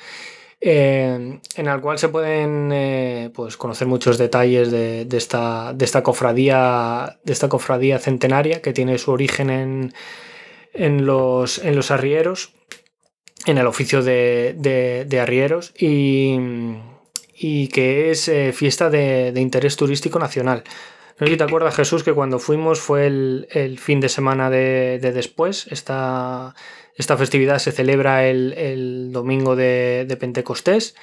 [0.60, 7.18] en el cual se pueden eh, pues conocer muchos detalles de, esta, de, esta cofradía,
[7.24, 9.94] de esta cofradía centenaria que tiene su origen en,
[10.74, 12.52] en, los, en los arrieros,
[13.46, 16.36] en el oficio de, arrieros y,
[17.34, 20.64] y, que es eh, fiesta de, interés turístico nacional.
[21.18, 24.98] No sé si te acuerdas, Jesús, que cuando fuimos fue el, fin de semana de,
[24.98, 25.66] después.
[25.70, 26.54] Esta,
[27.00, 30.94] esta festividad se celebra el, domingo de, Pentecostés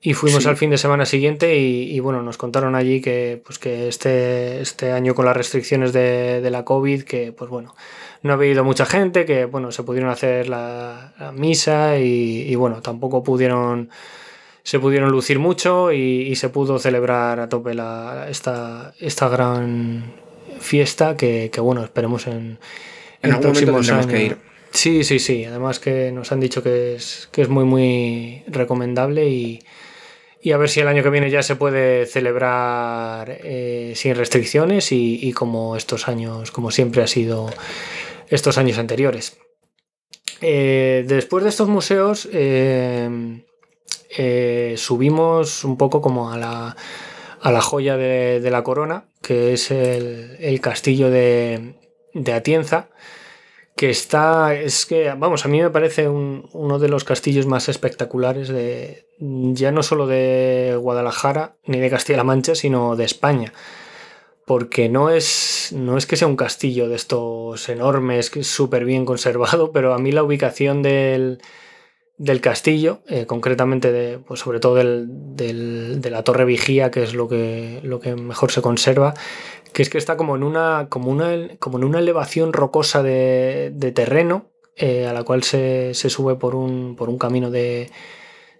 [0.00, 3.88] y fuimos al fin de semana siguiente y, bueno, nos contaron allí que, pues que
[3.88, 7.74] este, este año con las restricciones de, la COVID, que pues bueno,
[8.22, 13.24] no había ido mucha gente, que bueno, se pudieron hacer la, misa y, bueno, tampoco
[13.24, 13.90] pudieron
[14.62, 17.74] se pudieron lucir mucho y, se pudo celebrar a tope
[18.28, 20.12] esta, esta gran
[20.60, 22.58] fiesta que, bueno, esperemos en,
[23.22, 24.47] en, algún momento que ir.
[24.72, 25.44] Sí, sí, sí.
[25.44, 29.60] Además que nos han dicho que es, que es muy, muy recomendable y,
[30.52, 35.32] a ver si el año que viene ya se puede celebrar eh, sin restricciones y,
[35.32, 37.50] como estos años, como siempre ha sido
[38.28, 39.38] estos años anteriores.
[40.40, 43.34] Eh, después de estos museos eh,
[44.76, 46.76] subimos un poco como a la,
[47.40, 51.74] a la joya de, la corona, que es el, castillo de,
[52.14, 52.88] de Atienza
[53.78, 58.48] que está, es que, vamos, a mí me parece uno de los castillos más espectaculares
[58.48, 63.52] de, ya no solo de Guadalajara ni de Castilla-La Mancha, sino de España.
[64.44, 68.84] Porque no es, no es que sea un castillo de estos enormes, que es súper
[68.84, 71.40] bien conservado, pero a mí la ubicación del,
[72.16, 77.14] del castillo, eh, concretamente de, pues sobre todo del, de la torre vigía, que es
[77.14, 79.14] lo que, lo que mejor se conserva,
[79.72, 83.72] que es que está como en una, como una, como en una elevación rocosa de,
[83.94, 87.90] terreno, eh, a la cual se, sube por un, por un camino de,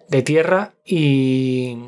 [0.08, 1.78] de tierra y,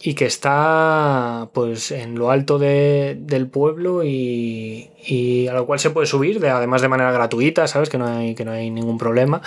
[0.00, 5.90] y que está pues en lo alto del pueblo y, y, a lo cual se
[5.90, 7.88] puede subir, de, además de manera gratuita, ¿sabes?
[7.88, 9.42] Que no hay, que no hay ningún problema.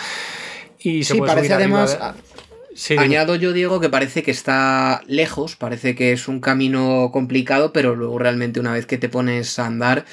[0.80, 2.00] Y se sí, puede parece subir además...
[2.00, 2.34] de-
[2.76, 2.98] Sí.
[2.98, 7.96] Añado yo, Diego, que parece que está lejos, parece que es un camino complicado, pero
[7.96, 10.06] luego realmente una vez que te pones a andar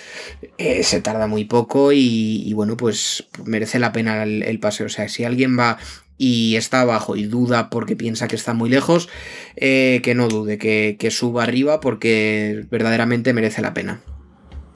[0.58, 4.86] eh, se tarda muy poco y, y bueno, pues merece la pena el, el paseo.
[4.86, 5.78] O sea, si alguien va
[6.18, 9.08] y está abajo y duda porque piensa que está muy lejos,
[9.56, 14.02] eh, que no dude, que, que suba arriba porque verdaderamente merece la pena.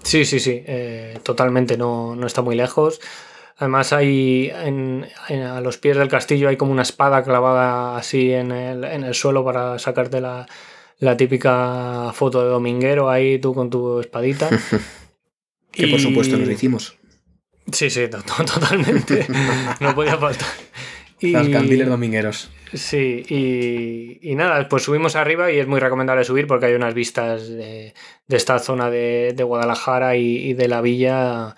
[0.02, 3.00] Sí, sí, sí, eh, totalmente, no, no está muy lejos.
[3.56, 8.32] Además hay en- en- a los pies del castillo hay como una espada clavada así
[8.32, 10.46] en el, en el suelo para sacarte la,
[10.98, 14.48] la típica foto de dominguero ahí tú con tu espadita.
[15.70, 16.96] Que por Y- supuesto nos hicimos.
[17.72, 19.26] Sí, sí, to- to- totalmente.
[19.80, 20.46] no podía faltar.
[21.18, 22.50] Y- Las candiles domingueros.
[22.72, 26.94] Sí, y, y nada, pues subimos arriba y es muy recomendable subir porque hay unas
[26.94, 27.94] vistas de,
[28.28, 31.56] de esta zona de, de Guadalajara y, y de la villa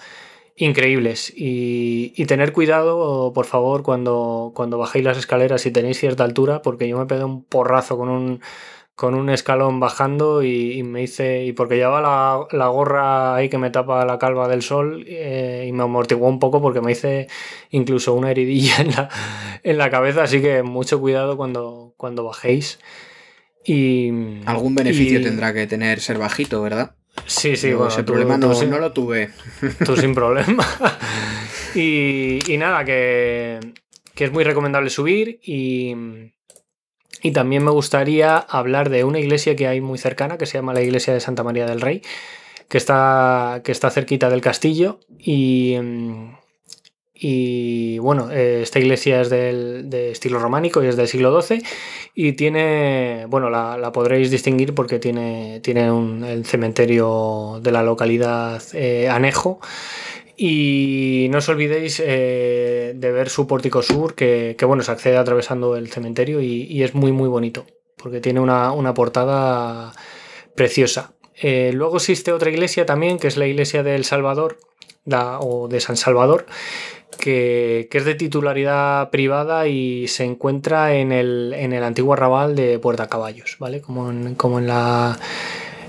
[0.57, 1.33] increíbles.
[1.37, 6.62] Y, y tener cuidado, por favor, cuando, cuando bajéis las escaleras y tenéis cierta altura,
[6.62, 8.40] porque yo me pegué un porrazo con un,
[8.95, 11.45] con un escalón bajando y, y me hice.
[11.45, 15.66] Y porque llevaba la, la gorra ahí que me tapa la calva del sol eh,
[15.69, 17.29] y me amortiguó un poco porque me hice
[17.71, 19.09] incluso una heridilla en la,
[19.62, 22.79] en la cabeza, así que mucho cuidado cuando, cuando bajéis.
[23.64, 24.11] Y,
[24.47, 26.95] Algún beneficio y- tendrá que tener ser bajito, ¿verdad?
[27.25, 29.31] Sí, sí, Yo bueno, ese tú- problema tú no, sin- no lo tuve.
[29.85, 30.67] tú sin problema.
[31.75, 33.59] y, y nada, que,
[34.15, 35.95] que es muy recomendable subir y,
[37.23, 40.75] y también me gustaría hablar de una iglesia que hay muy cercana, que se llama
[40.75, 42.03] la iglesia de Santa María del Rey,
[42.69, 45.77] que está, que está cerquita del castillo y...
[47.19, 51.63] y bueno, eh, esta iglesia es del, de estilo románico y es del siglo XII
[52.15, 58.63] y tiene, bueno, la, podréis distinguir porque tiene, tiene un- el cementerio de la localidad
[58.75, 59.61] eh, anejo.
[60.37, 65.17] Y no os olvidéis eh, de ver su pórtico sur, que, que, bueno, se accede
[65.17, 67.65] atravesando el cementerio y, es muy, muy bonito,
[67.97, 69.93] porque tiene una, una portada
[70.55, 71.15] preciosa.
[71.43, 74.59] Luego existe otra iglesia también, que es la iglesia del Salvador,
[75.41, 76.47] o de San Salvador,
[77.17, 82.79] que, es de titularidad privada y se encuentra en el, en el antiguo arrabal de
[82.79, 83.81] Puerta Caballos, ¿vale?
[83.81, 85.19] Como en, como en la,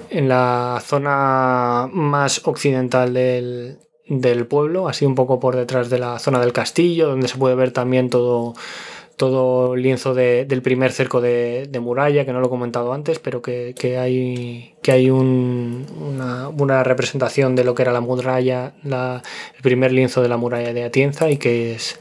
[0.10, 6.20] en la zona más occidental del, del pueblo, así un poco por detrás de la
[6.20, 8.54] zona del castillo, donde se puede ver también todo,
[9.18, 13.42] todo lienzo de- del primer cerco de, muralla, que no lo he comentado antes, pero
[13.42, 19.22] que, hay, que hay un- una, representación de lo que era la muralla, la-
[19.56, 22.00] el primer lienzo de la muralla de Atienza y que es,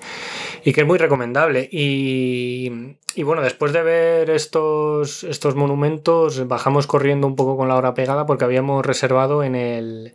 [0.64, 1.68] y que es muy recomendable.
[1.72, 2.70] Y,
[3.14, 7.94] y bueno, después de ver estos, estos monumentos, bajamos corriendo un poco con la hora
[7.94, 10.14] pegada porque habíamos reservado en el,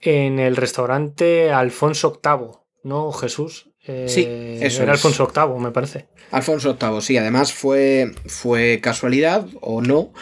[0.00, 3.71] en el restaurante Alfonso VIII, ¿no, Jesús?
[3.86, 4.26] Eh, Sí,
[4.64, 5.04] eso Era es.
[5.04, 6.06] Alfonso VIII, me parece.
[6.30, 10.12] Alfonso VIII, sí, además fue, fue casualidad o no,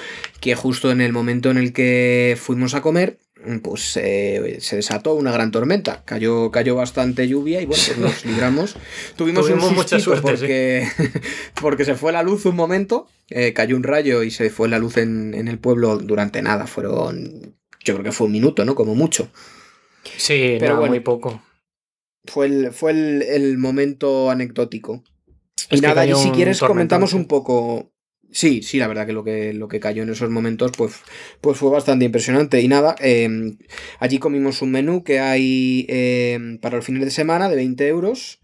[0.40, 3.18] que justo en el momento en el que fuimos a comer,
[3.62, 8.24] pues eh, se desató una gran tormenta, cayó, cayó bastante lluvia y bueno, pues nos
[8.24, 8.76] libramos.
[9.16, 10.88] Tuvimos, Tuvimos un mucha suerte, porque,
[11.60, 14.78] porque se fue la luz un momento, eh, cayó un rayo y se fue la
[14.78, 18.74] luz en, en el pueblo durante nada, fueron, yo creo que fue un minuto, ¿no?
[18.74, 19.30] Como mucho.
[20.16, 20.90] Sí, Pero bueno.
[20.90, 21.42] muy poco.
[22.24, 25.02] Fue el, fue el, el momento anecdótico.
[25.70, 27.92] Y Es nada, y si quieres comentamos un poco.
[28.32, 30.94] Sí, sí, la verdad que lo que, lo que cayó en esos momentos pues,
[31.40, 32.60] pues fue bastante impresionante.
[32.60, 33.28] Y nada, eh,
[33.98, 38.40] allí comimos un menú que hay eh, para los fines de semana de 20 euros.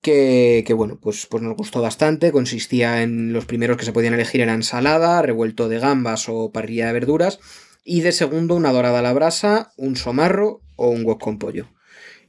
[0.00, 2.32] Que, que, bueno, pues, pues nos gustó bastante.
[2.32, 6.88] Consistía en los primeros que se podían elegir era ensalada, revuelto de gambas o parrilla
[6.88, 7.38] de verduras.
[7.84, 11.68] Y de segundo, una dorada a la brasa, un somarro o un wok con pollo.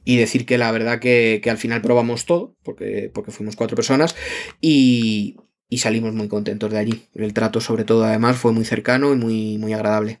[0.04, 3.74] Y decir que la verdad que, que al final probamos todo, porque, porque fuimos cuatro
[3.74, 4.14] personas,
[4.60, 5.36] y,
[5.68, 7.06] y salimos muy contentos de allí.
[7.14, 10.20] El trato, sobre todo, además, fue muy cercano y muy, muy agradable.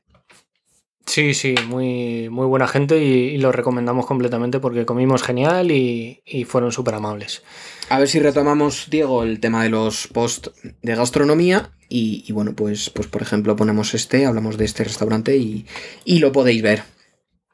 [1.06, 6.22] Sí, sí, muy, muy buena gente y, y lo recomendamos completamente porque comimos genial y,
[6.24, 7.42] y fueron súper amables.
[7.90, 10.48] A ver si retomamos, Diego, el tema de los post
[10.80, 11.72] de gastronomía.
[11.90, 15.66] Y, y bueno, pues, pues por ejemplo, ponemos este, hablamos de este restaurante y,
[16.06, 16.84] y lo podéis ver.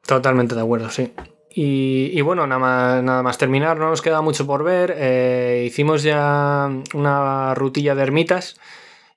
[0.07, 1.13] Totalmente de acuerdo, sí.
[1.53, 4.95] Y, bueno, nada más, nada más terminar, no nos queda mucho por ver.
[4.97, 8.57] Eh, hicimos ya una rutilla de ermitas,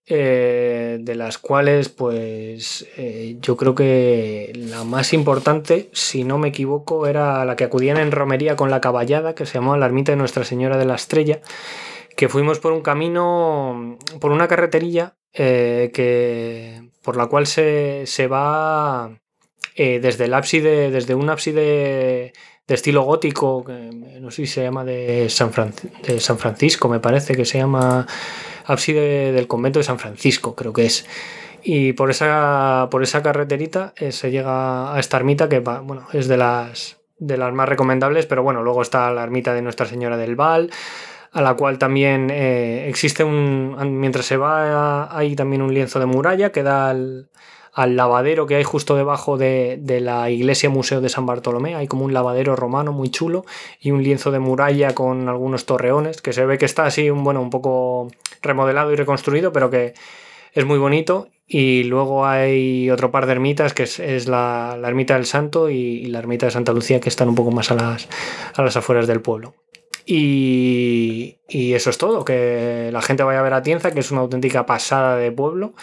[0.08, 6.48] eh, de las cuales, pues, eh, yo creo que la más importante, si no me
[6.50, 10.12] equivoco, era la que acudían en romería con la caballada, que se llamaba la ermita
[10.12, 11.40] de Nuestra Señora de la Estrella,
[12.18, 19.20] que fuimos por un camino, por una carreterilla que, por la cual se, se va
[19.76, 22.34] eh, desde el ábside, desde un ábside
[22.68, 25.52] de estilo gótico, que no sé si se llama de San,
[26.04, 28.08] de San Francisco, me parece que se llama
[28.66, 31.06] ábside del convento de San Francisco, creo que es.
[31.64, 36.28] Y por esa, por esa carreterita eh, se llega a esta ermita que bueno, es
[36.28, 40.18] de las, de las más recomendables, pero bueno, luego está la ermita de Nuestra Señora
[40.18, 40.72] del Val,
[41.32, 46.06] a la cual también eh, existe un, mientras se va, hay también un lienzo de
[46.06, 47.30] muralla que da al,
[47.74, 51.76] al lavadero que hay justo debajo de, la iglesia museo de San Bartolomé.
[51.76, 53.46] Hay como un lavadero romano muy chulo
[53.80, 57.24] y un lienzo de muralla con algunos torreones que se ve que está así un,
[57.24, 58.10] bueno, un poco
[58.42, 59.94] remodelado y reconstruido, pero que
[60.54, 61.30] es muy bonito.
[61.48, 66.20] Y luego hay otro par de ermitas que es, la, ermita del Santo y, la
[66.20, 68.08] ermita de Santa Lucía que están un poco más a las,
[68.56, 69.56] a las afueras del pueblo.
[70.06, 74.12] Y, y, eso es todo, que la gente vaya a ver a Tienza, que es
[74.12, 75.74] una auténtica pasada de pueblo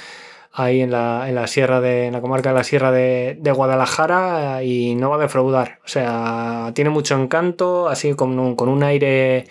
[0.52, 4.62] ahí en la, en la sierra de en la comarca de la sierra de, Guadalajara
[4.62, 5.78] y no va a defraudar.
[5.84, 9.46] O sea, tiene mucho encanto, así con un, con un aire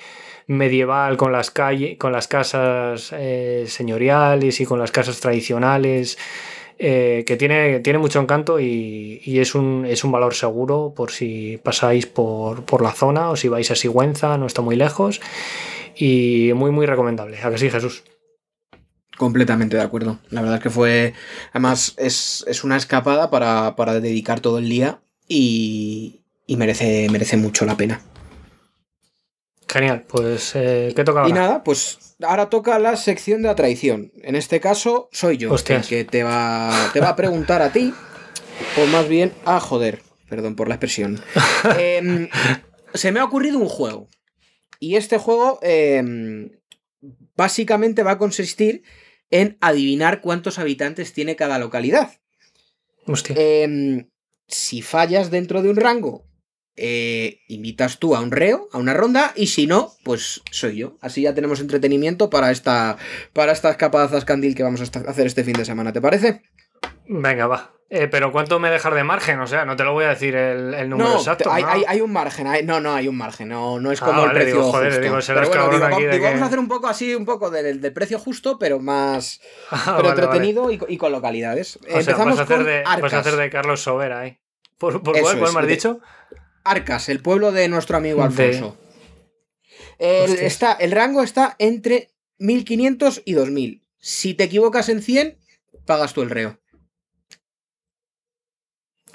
[0.48, 6.18] medieval con las calles, con las casas eh, señoriales y con las casas tradicionales.
[6.82, 11.60] Eh, que tiene, tiene mucho encanto y, es, un, es, un, valor seguro por si
[11.62, 15.20] pasáis por, por, la zona o si vais a Sigüenza, no está muy lejos.
[15.96, 17.38] Y muy, muy recomendable.
[17.44, 18.04] ¿A que sí, Jesús?
[19.20, 20.18] Completamente de acuerdo.
[20.30, 21.14] La verdad es que fue.
[21.52, 27.76] Además, es, una escapada para, dedicar todo el día y, y merece, merece mucho la
[27.76, 28.02] pena.
[29.68, 31.30] Genial, pues eh, ¿qué toca ahora?
[31.30, 34.14] Y nada, pues ahora toca la sección de la traición.
[34.24, 37.94] En este caso, soy yo el que te va, te va a preguntar a ti,
[38.82, 41.22] o más bien a joder, perdón por la expresión.
[41.78, 42.30] Em,
[42.94, 44.08] se me ha ocurrido un juego.
[44.80, 46.52] Y este juego em,
[47.36, 48.84] básicamente va a consistir
[49.32, 52.12] en adivinar cuántos habitantes tiene cada localidad.
[53.06, 53.36] Hostia.
[53.38, 54.10] Em,
[54.48, 56.26] si fallas dentro de un rango,
[56.76, 60.98] eh, invitas tú a un reo, a una ronda, y si no, pues soy yo.
[61.02, 62.98] Así ya tenemos entretenimiento para esta,
[63.34, 66.42] para esta escapada candil que vamos a hacer este fin de semana, ¿te parece?
[67.10, 67.74] Venga, va.
[67.92, 69.40] Eh, pero ¿cuánto me dejar de margen?
[69.40, 71.52] O sea, no te lo voy a decir el, número exacto.
[71.52, 74.32] Hay, hay, un margen, no, no hay un margen, no, no es ah, como el
[74.32, 74.80] precio justo.
[75.02, 79.42] vamos a hacer un poco así, un poco del, precio justo, pero más
[79.72, 81.80] ah, pero entretenido Y, con localidades.
[81.88, 83.14] Empezamos a hacer de, Arcas.
[83.14, 84.38] a hacer de Carlos Sobera ahí.
[84.78, 86.00] ¿Por, por cuál, me has dicho?
[86.64, 88.78] Arcas, el pueblo de nuestro amigo Alfonso.
[89.98, 93.84] El, está, el rango está entre 1500 y 2000.
[93.98, 95.40] Si te equivocas en 100,
[95.88, 96.60] pagas tú el reo.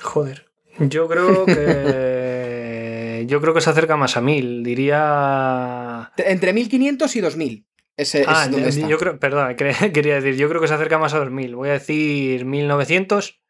[0.01, 0.47] Joder.
[0.79, 3.25] Yo creo que.
[3.29, 4.63] yo creo que se acerca más a 1000.
[4.63, 6.13] Diría.
[6.17, 7.67] Entre 1500 y 2000.
[7.97, 9.19] Ese, ah, yo creo.
[9.19, 10.37] Perdón, quería decir.
[10.37, 11.55] Yo creo que se acerca más a 2000.
[11.57, 13.41] Voy a decir 1900.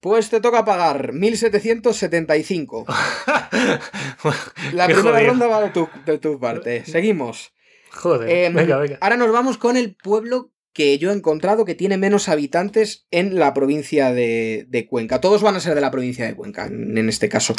[0.00, 2.86] Pues te toca pagar 1775.
[4.72, 6.84] La primera ronda va de tu, de tu, parte.
[6.84, 7.52] Seguimos.
[7.90, 8.28] Joder.
[8.28, 8.98] Em, venga, venga.
[9.00, 13.38] Ahora nos vamos con el pueblo que yo he encontrado que tiene menos habitantes en
[13.38, 15.22] la provincia de, Cuenca.
[15.22, 17.54] Todos van a ser de la provincia de Cuenca, en este caso.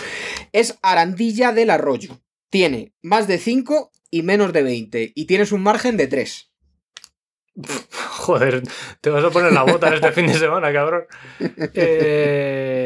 [0.51, 2.21] Es Arandilla del Arroyo.
[2.51, 5.13] Tiene más de 5 y menos de 20.
[5.15, 6.51] Y tienes un margen de 3.
[8.17, 8.61] Joder,
[9.01, 11.05] te vas a poner la bota en este fin de semana, cabrón.
[11.73, 12.79] Eh,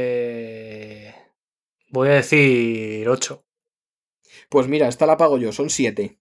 [1.89, 3.45] voy a decir 8.
[4.47, 6.17] Pues mira, esta la pago yo, son 7.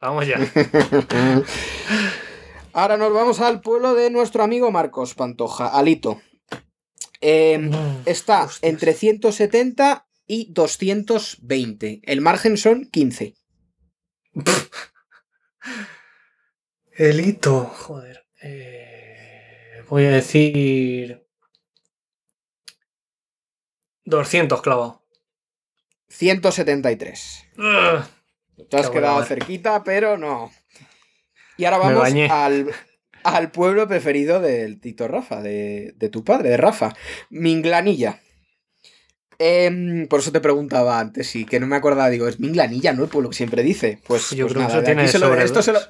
[0.00, 0.40] Vamos ya.
[2.76, 6.20] Ahora nos vamos al pueblo de nuestro amigo Marcos Pantoja, Alito.
[7.22, 12.02] Em, mm, está entre 170 y 220.
[12.04, 13.34] El margen son 15.
[16.92, 18.26] Elito, joder.
[18.42, 21.26] Eh, voy a decir.
[24.04, 25.02] 200 clavado.
[26.10, 27.42] 173.
[28.68, 30.52] Te has quedado cerquita, pero no.
[31.56, 32.12] Y ahora vamos
[33.24, 36.94] al, pueblo preferido del Tito Rafa, de, tu padre, de Rafa,
[37.30, 38.20] Minglanilla.
[39.38, 43.04] Em, por eso te preguntaba antes, y que no me acordaba, digo, es Minglanilla, ¿no?
[43.04, 44.00] El pueblo que siempre dice.
[44.06, 45.80] Pues, yo pues creo que tiene sobre, esto se lo...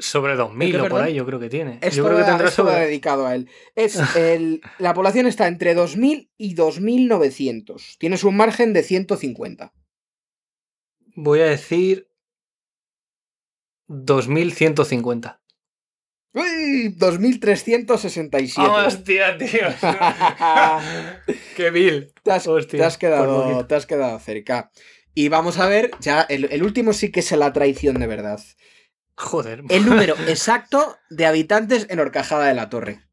[0.00, 1.78] sobre 2000 o por ahí, yo creo que tiene.
[1.80, 2.74] Esto yo creo que tendrá sobre...
[2.80, 3.48] dedicado a él.
[3.76, 7.96] Es el, la población está entre 2000 y 2900.
[7.98, 9.72] Tienes un margen de 150.
[11.14, 12.07] Voy a decir
[13.88, 15.40] 2150.
[16.34, 16.94] ¡Uy!
[16.96, 18.68] 2367.
[18.70, 19.68] ¡Hostia, tío!
[21.56, 22.12] ¡Qué vil!
[22.22, 24.70] Te has, quedado, te has quedado cerca.
[25.14, 28.40] Y vamos a ver, ya el, último sí que es la traición de verdad.
[29.16, 29.64] Joder.
[29.68, 33.08] El número exacto de habitantes en Horcajada de la Torre.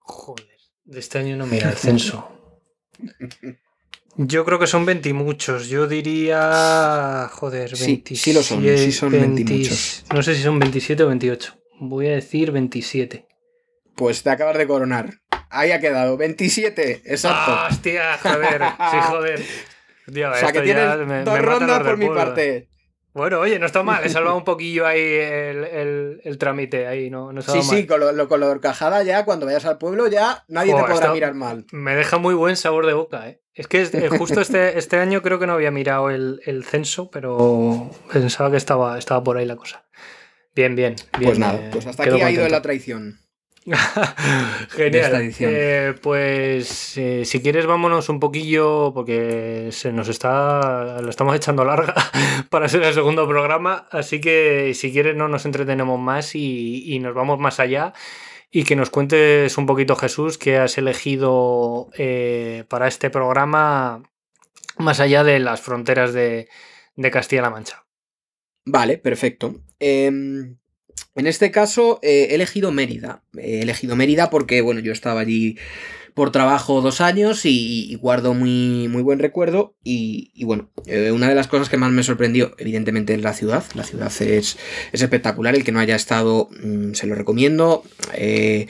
[0.00, 0.48] Joder.
[0.84, 2.60] De este año no mira el censo.
[4.16, 5.68] Yo creo que son 20 muchos.
[5.68, 7.28] Yo diría.
[7.32, 8.16] Joder, 27.
[8.16, 8.62] Sí, lo son.
[8.62, 10.04] Sí son 20 muchos.
[10.12, 11.54] No sé si son 27 o 28.
[11.80, 13.26] Voy a decir 27.
[13.96, 15.14] Pues te acabas de coronar.
[15.50, 16.16] Ahí ha quedado.
[16.16, 17.52] 27, exacto.
[17.52, 18.62] Ah, hostia, joder.
[18.90, 19.44] Sí, joder.
[20.26, 22.68] o sea que tienes dos rondas por mi parte.
[23.14, 27.42] Bueno, oye, no está mal, he salvado un poquillo ahí el, trámite, ahí no, no
[27.42, 30.82] Sí, sí, con lo, con lo de ya, cuando vayas al pueblo ya nadie te
[30.82, 31.66] podrá mirar mal.
[31.72, 33.41] Me deja muy buen sabor de boca, ¿eh?
[33.54, 37.90] Es que eh, justo este, este año creo que no había mirado el, censo, pero
[38.12, 39.84] pensaba que estaba, estaba por ahí la cosa.
[40.54, 40.96] Bien, bien.
[41.18, 43.22] bien pues nada, pues hasta aquí ha ido la traición.
[44.70, 45.32] Genial.
[45.38, 51.64] Eh, pues eh, si quieres vámonos un poquillo porque se nos está lo estamos echando
[51.64, 51.94] larga
[52.50, 57.14] para ser el segundo programa, así que si quieres no nos entretenemos más y, nos
[57.14, 57.92] vamos más allá
[58.54, 64.02] y que nos cuentes un poquito Jesús que has elegido eh, para este programa
[64.76, 66.48] más allá de las fronteras de,
[67.10, 67.86] Castilla-La Mancha.
[68.66, 69.62] Vale, perfecto.
[69.80, 70.58] Em,
[71.14, 73.24] en este caso eh, he elegido Mérida.
[73.36, 75.58] He elegido Mérida porque, bueno, yo estaba allí
[76.14, 79.74] por trabajo dos años y, guardo muy, muy buen recuerdo.
[79.84, 83.64] Y, bueno, eh, una de las cosas que más me sorprendió, evidentemente, es la ciudad.
[83.74, 84.58] La ciudad es,
[84.92, 85.54] es espectacular.
[85.54, 87.84] El que no haya estado, mm, se lo recomiendo.
[88.14, 88.66] Eh,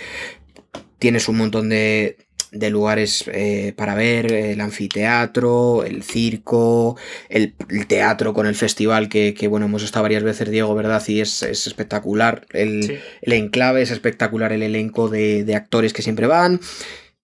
[0.99, 2.16] tienes un montón de,
[2.53, 6.97] de lugares eh, para ver, el anfiteatro, el circo,
[7.28, 7.55] el,
[7.88, 11.03] teatro con el festival, que, bueno, hemos estado varias veces, Diego, ¿verdad?
[11.09, 12.47] Y es, espectacular.
[12.53, 16.61] El, enclave es espectacular, el elenco de, de actores que siempre van.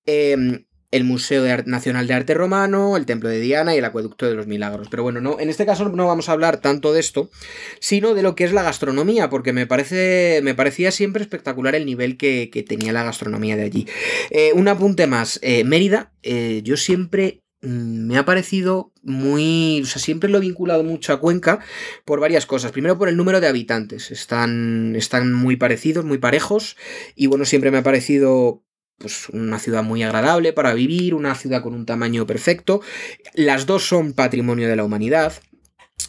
[0.09, 4.35] Eh, el Museo Nacional de Arte Romano, el Templo de Diana y el Acueducto de
[4.35, 4.89] los Milagros.
[4.91, 7.31] Pero bueno, no, en este caso no vamos a hablar tanto de esto,
[7.79, 11.85] sino de lo que es la gastronomía, porque me, parece, me parecía siempre espectacular el
[11.85, 13.87] nivel que, tenía la gastronomía de allí.
[14.31, 19.83] Eh, un apunte más, eh, Mérida, eh, yo siempre mm, me ha parecido muy.
[19.83, 21.61] O sea, siempre lo he vinculado mucho a Cuenca
[22.05, 22.73] por varias cosas.
[22.73, 24.11] Primero por el número de habitantes.
[24.11, 26.77] Están, están muy parecidos, muy parejos.
[27.15, 28.65] Y bueno, siempre me ha parecido
[28.99, 32.81] pues una ciudad muy agradable para vivir, una ciudad con un tamaño perfecto.
[33.35, 35.33] Las dos son patrimonio de la humanidad.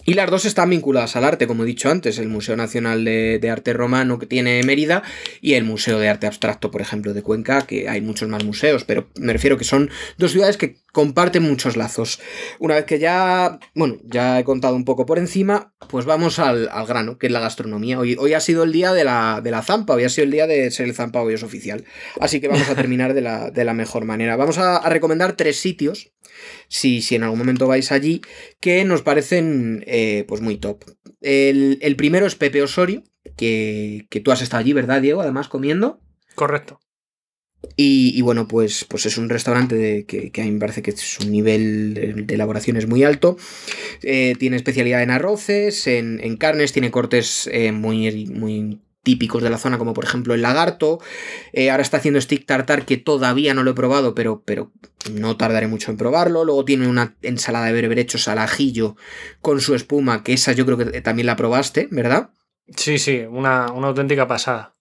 [0.06, 3.50] Y las dos están vinculadas al arte, como he dicho antes, el Museo Nacional de,
[3.52, 5.04] Arte Romano que tiene Mérida
[5.42, 8.86] y el Museo de Arte Abstracto, por ejemplo, de Cuenca, que hay muchos más museos,
[8.86, 12.20] pero me refiero que son dos ciudades que comparten muchos lazos.
[12.60, 16.70] Una vez que ya, bueno, ya he contado un poco por encima, pues vamos al,
[16.88, 18.00] grano, que es la gastronomía.
[18.00, 20.32] Hoy, hoy ha sido el día de la, de la zampa, hoy ha sido el
[20.32, 21.86] día de ser el zampa, hoy es oficial.
[22.20, 24.36] Así que vamos a terminar de la, mejor manera.
[24.36, 26.12] Vamos a recomendar tres sitios
[26.68, 28.22] si, si en algún momento vais allí,
[28.60, 30.84] que nos parecen eh, pues muy top.
[31.22, 33.04] El, primero es Pepe Osorio,
[33.36, 35.22] que, que tú has estado allí, ¿verdad, Diego?
[35.22, 36.02] Además, comiendo.
[36.36, 36.80] Correcto.
[37.76, 41.30] Y, bueno, pues, pues es un restaurante de, que, a mí me parece que su
[41.30, 41.94] nivel
[42.26, 43.38] de, elaboración es muy alto.
[44.02, 49.58] Eh, tiene especialidad en arroces, en, carnes, tiene cortes eh, muy, muy típicos de la
[49.58, 51.00] zona, como por ejemplo el lagarto.
[51.54, 54.72] Eh, ahora está haciendo stick tartar, que todavía no lo he probado, pero, pero
[55.12, 56.44] no tardaré mucho en probarlo.
[56.44, 58.96] Luego tiene una ensalada de berberechos al ajillo
[59.42, 62.32] con su espuma, que esa yo creo que también la probaste, ¿verdad?
[62.76, 64.76] Sí, sí, una, una auténtica pasada.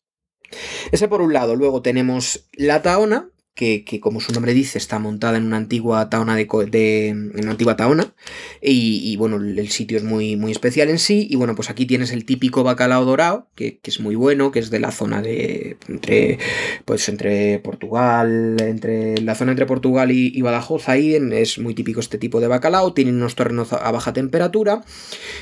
[0.93, 1.57] Ese por un lado.
[1.57, 3.29] Luego tenemos la taona,
[3.59, 7.77] que, como su nombre dice está montada en una antigua taona de, en una antigua
[7.77, 8.15] taona
[8.63, 12.13] y, bueno el sitio es muy, muy especial en sí y bueno pues aquí tienes
[12.13, 16.39] el típico bacalao dorado que, es muy bueno que es de la zona de entre
[16.85, 22.19] pues entre Portugal entre la zona entre Portugal y, Badajoz ahí es muy típico este
[22.19, 24.83] tipo de bacalao tienen unos torrenos a baja temperatura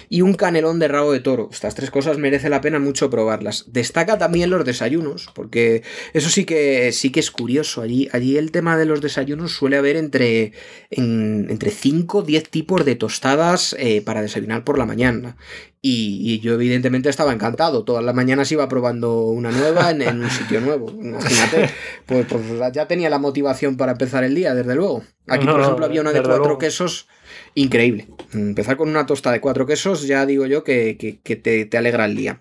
[0.08, 1.48] y un canelón de rabo de toro.
[1.52, 3.64] Estas tres cosas merece la pena mucho probarlas.
[3.72, 8.50] Destaca también los desayunos porque eso sí que sí que es curioso allí allí, el
[8.50, 10.52] tema de los desayunos suele haber entre,
[10.90, 15.36] entre 5 o 10 tipos de tostadas eh, para desayunar por la mañana.
[15.82, 17.84] Y, yo evidentemente estaba encantado.
[17.84, 20.90] Todas las mañanas iba probando una nueva en, un sitio nuevo.
[20.90, 21.70] Imagínate.
[22.06, 22.42] Pues, pues,
[22.72, 25.04] ya tenía la motivación para empezar el día, desde luego.
[25.28, 27.08] Aquí, por ejemplo, había una de cuatro quesos
[27.54, 28.08] increíble.
[28.32, 32.40] Empezar con una tosta de cuatro quesos, ya digo yo que, te, alegra el día.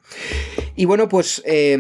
[0.76, 1.78] Y bueno, pues eh,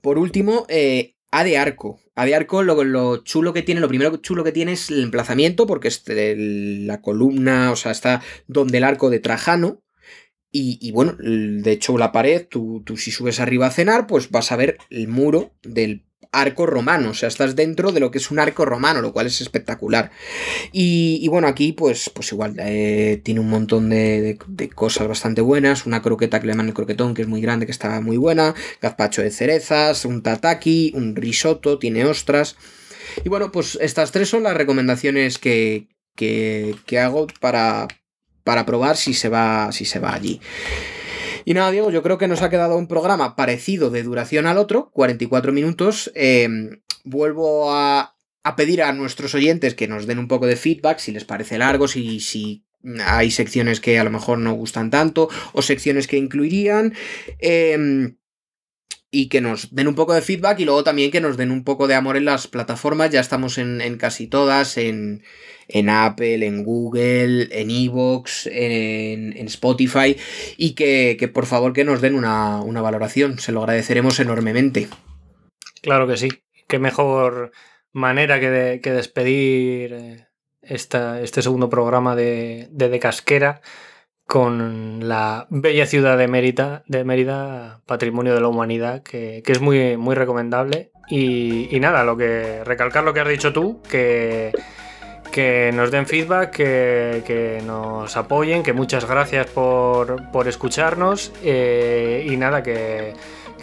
[0.00, 2.00] por último, eh, A de Arco.
[2.14, 5.66] A de Arco lo, chulo que tiene, lo primero chulo que tiene es el emplazamiento,
[5.66, 9.82] porque es la columna, o sea, está donde el arco de Trajano.
[10.50, 14.50] Y, bueno, de hecho la pared, tú, tú, si subes arriba a cenar, pues vas
[14.50, 18.30] a ver el muro del arco romano, o sea, estás dentro de lo que es
[18.30, 20.10] un arco romano, lo cual es espectacular.
[20.72, 24.38] Y, bueno, aquí pues, pues igual eh, tiene un montón de,
[24.74, 27.72] cosas bastante buenas, una croqueta que le llaman el croquetón, que es muy grande, que
[27.72, 32.56] está muy buena, gazpacho de cerezas, un tataki, un risotto, tiene ostras.
[33.24, 37.88] Y bueno, pues estas tres son las recomendaciones que, que, que hago para,
[38.44, 40.40] para probar si se va, si se va allí.
[41.48, 44.58] Y nada, Diego, yo creo que nos ha quedado un programa parecido de duración al
[44.58, 46.12] otro, 44 minutos.
[46.14, 48.14] Em, vuelvo a,
[48.54, 51.88] pedir a nuestros oyentes que nos den un poco de feedback, si les parece largo,
[51.88, 52.66] si, si
[53.02, 56.92] hay secciones que a lo mejor no gustan tanto, o secciones que incluirían.
[57.38, 58.18] Em,
[59.10, 61.64] y que nos den un poco de feedback y luego también que nos den un
[61.64, 63.10] poco de amor en las plataformas.
[63.10, 65.22] Ya estamos en, en casi todas, en,
[65.68, 70.16] en Apple, en Google, en Evox, en, en Spotify
[70.56, 74.88] y que, por favor que nos den una, valoración, se lo agradeceremos enormemente.
[75.82, 76.28] Claro que sí,
[76.66, 77.52] qué mejor
[77.92, 80.26] manera que, de, que despedir eh,
[80.62, 83.60] esta, este segundo programa de, de, Casquera
[84.28, 89.96] con la bella ciudad de Mérida, de Mérida Patrimonio de la Humanidad, que, es muy,
[89.96, 90.92] muy recomendable.
[91.08, 94.52] Y, y, nada, lo que recalcar lo que has dicho tú, que
[95.30, 102.62] que nos den feedback, que, nos apoyen, que muchas gracias por, escucharnos eh, y nada,
[102.62, 103.14] que,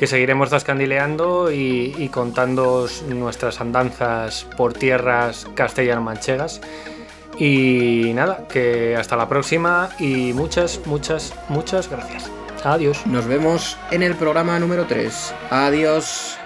[0.03, 6.59] seguiremos descandileando y, y contando nuestras andanzas por tierras castellano-manchegas.
[7.37, 12.31] Y nada, que hasta la próxima y muchas, muchas, muchas gracias.
[12.63, 13.05] Adiós.
[13.05, 15.33] Nos vemos en el programa número 3.
[15.51, 16.37] Adiós.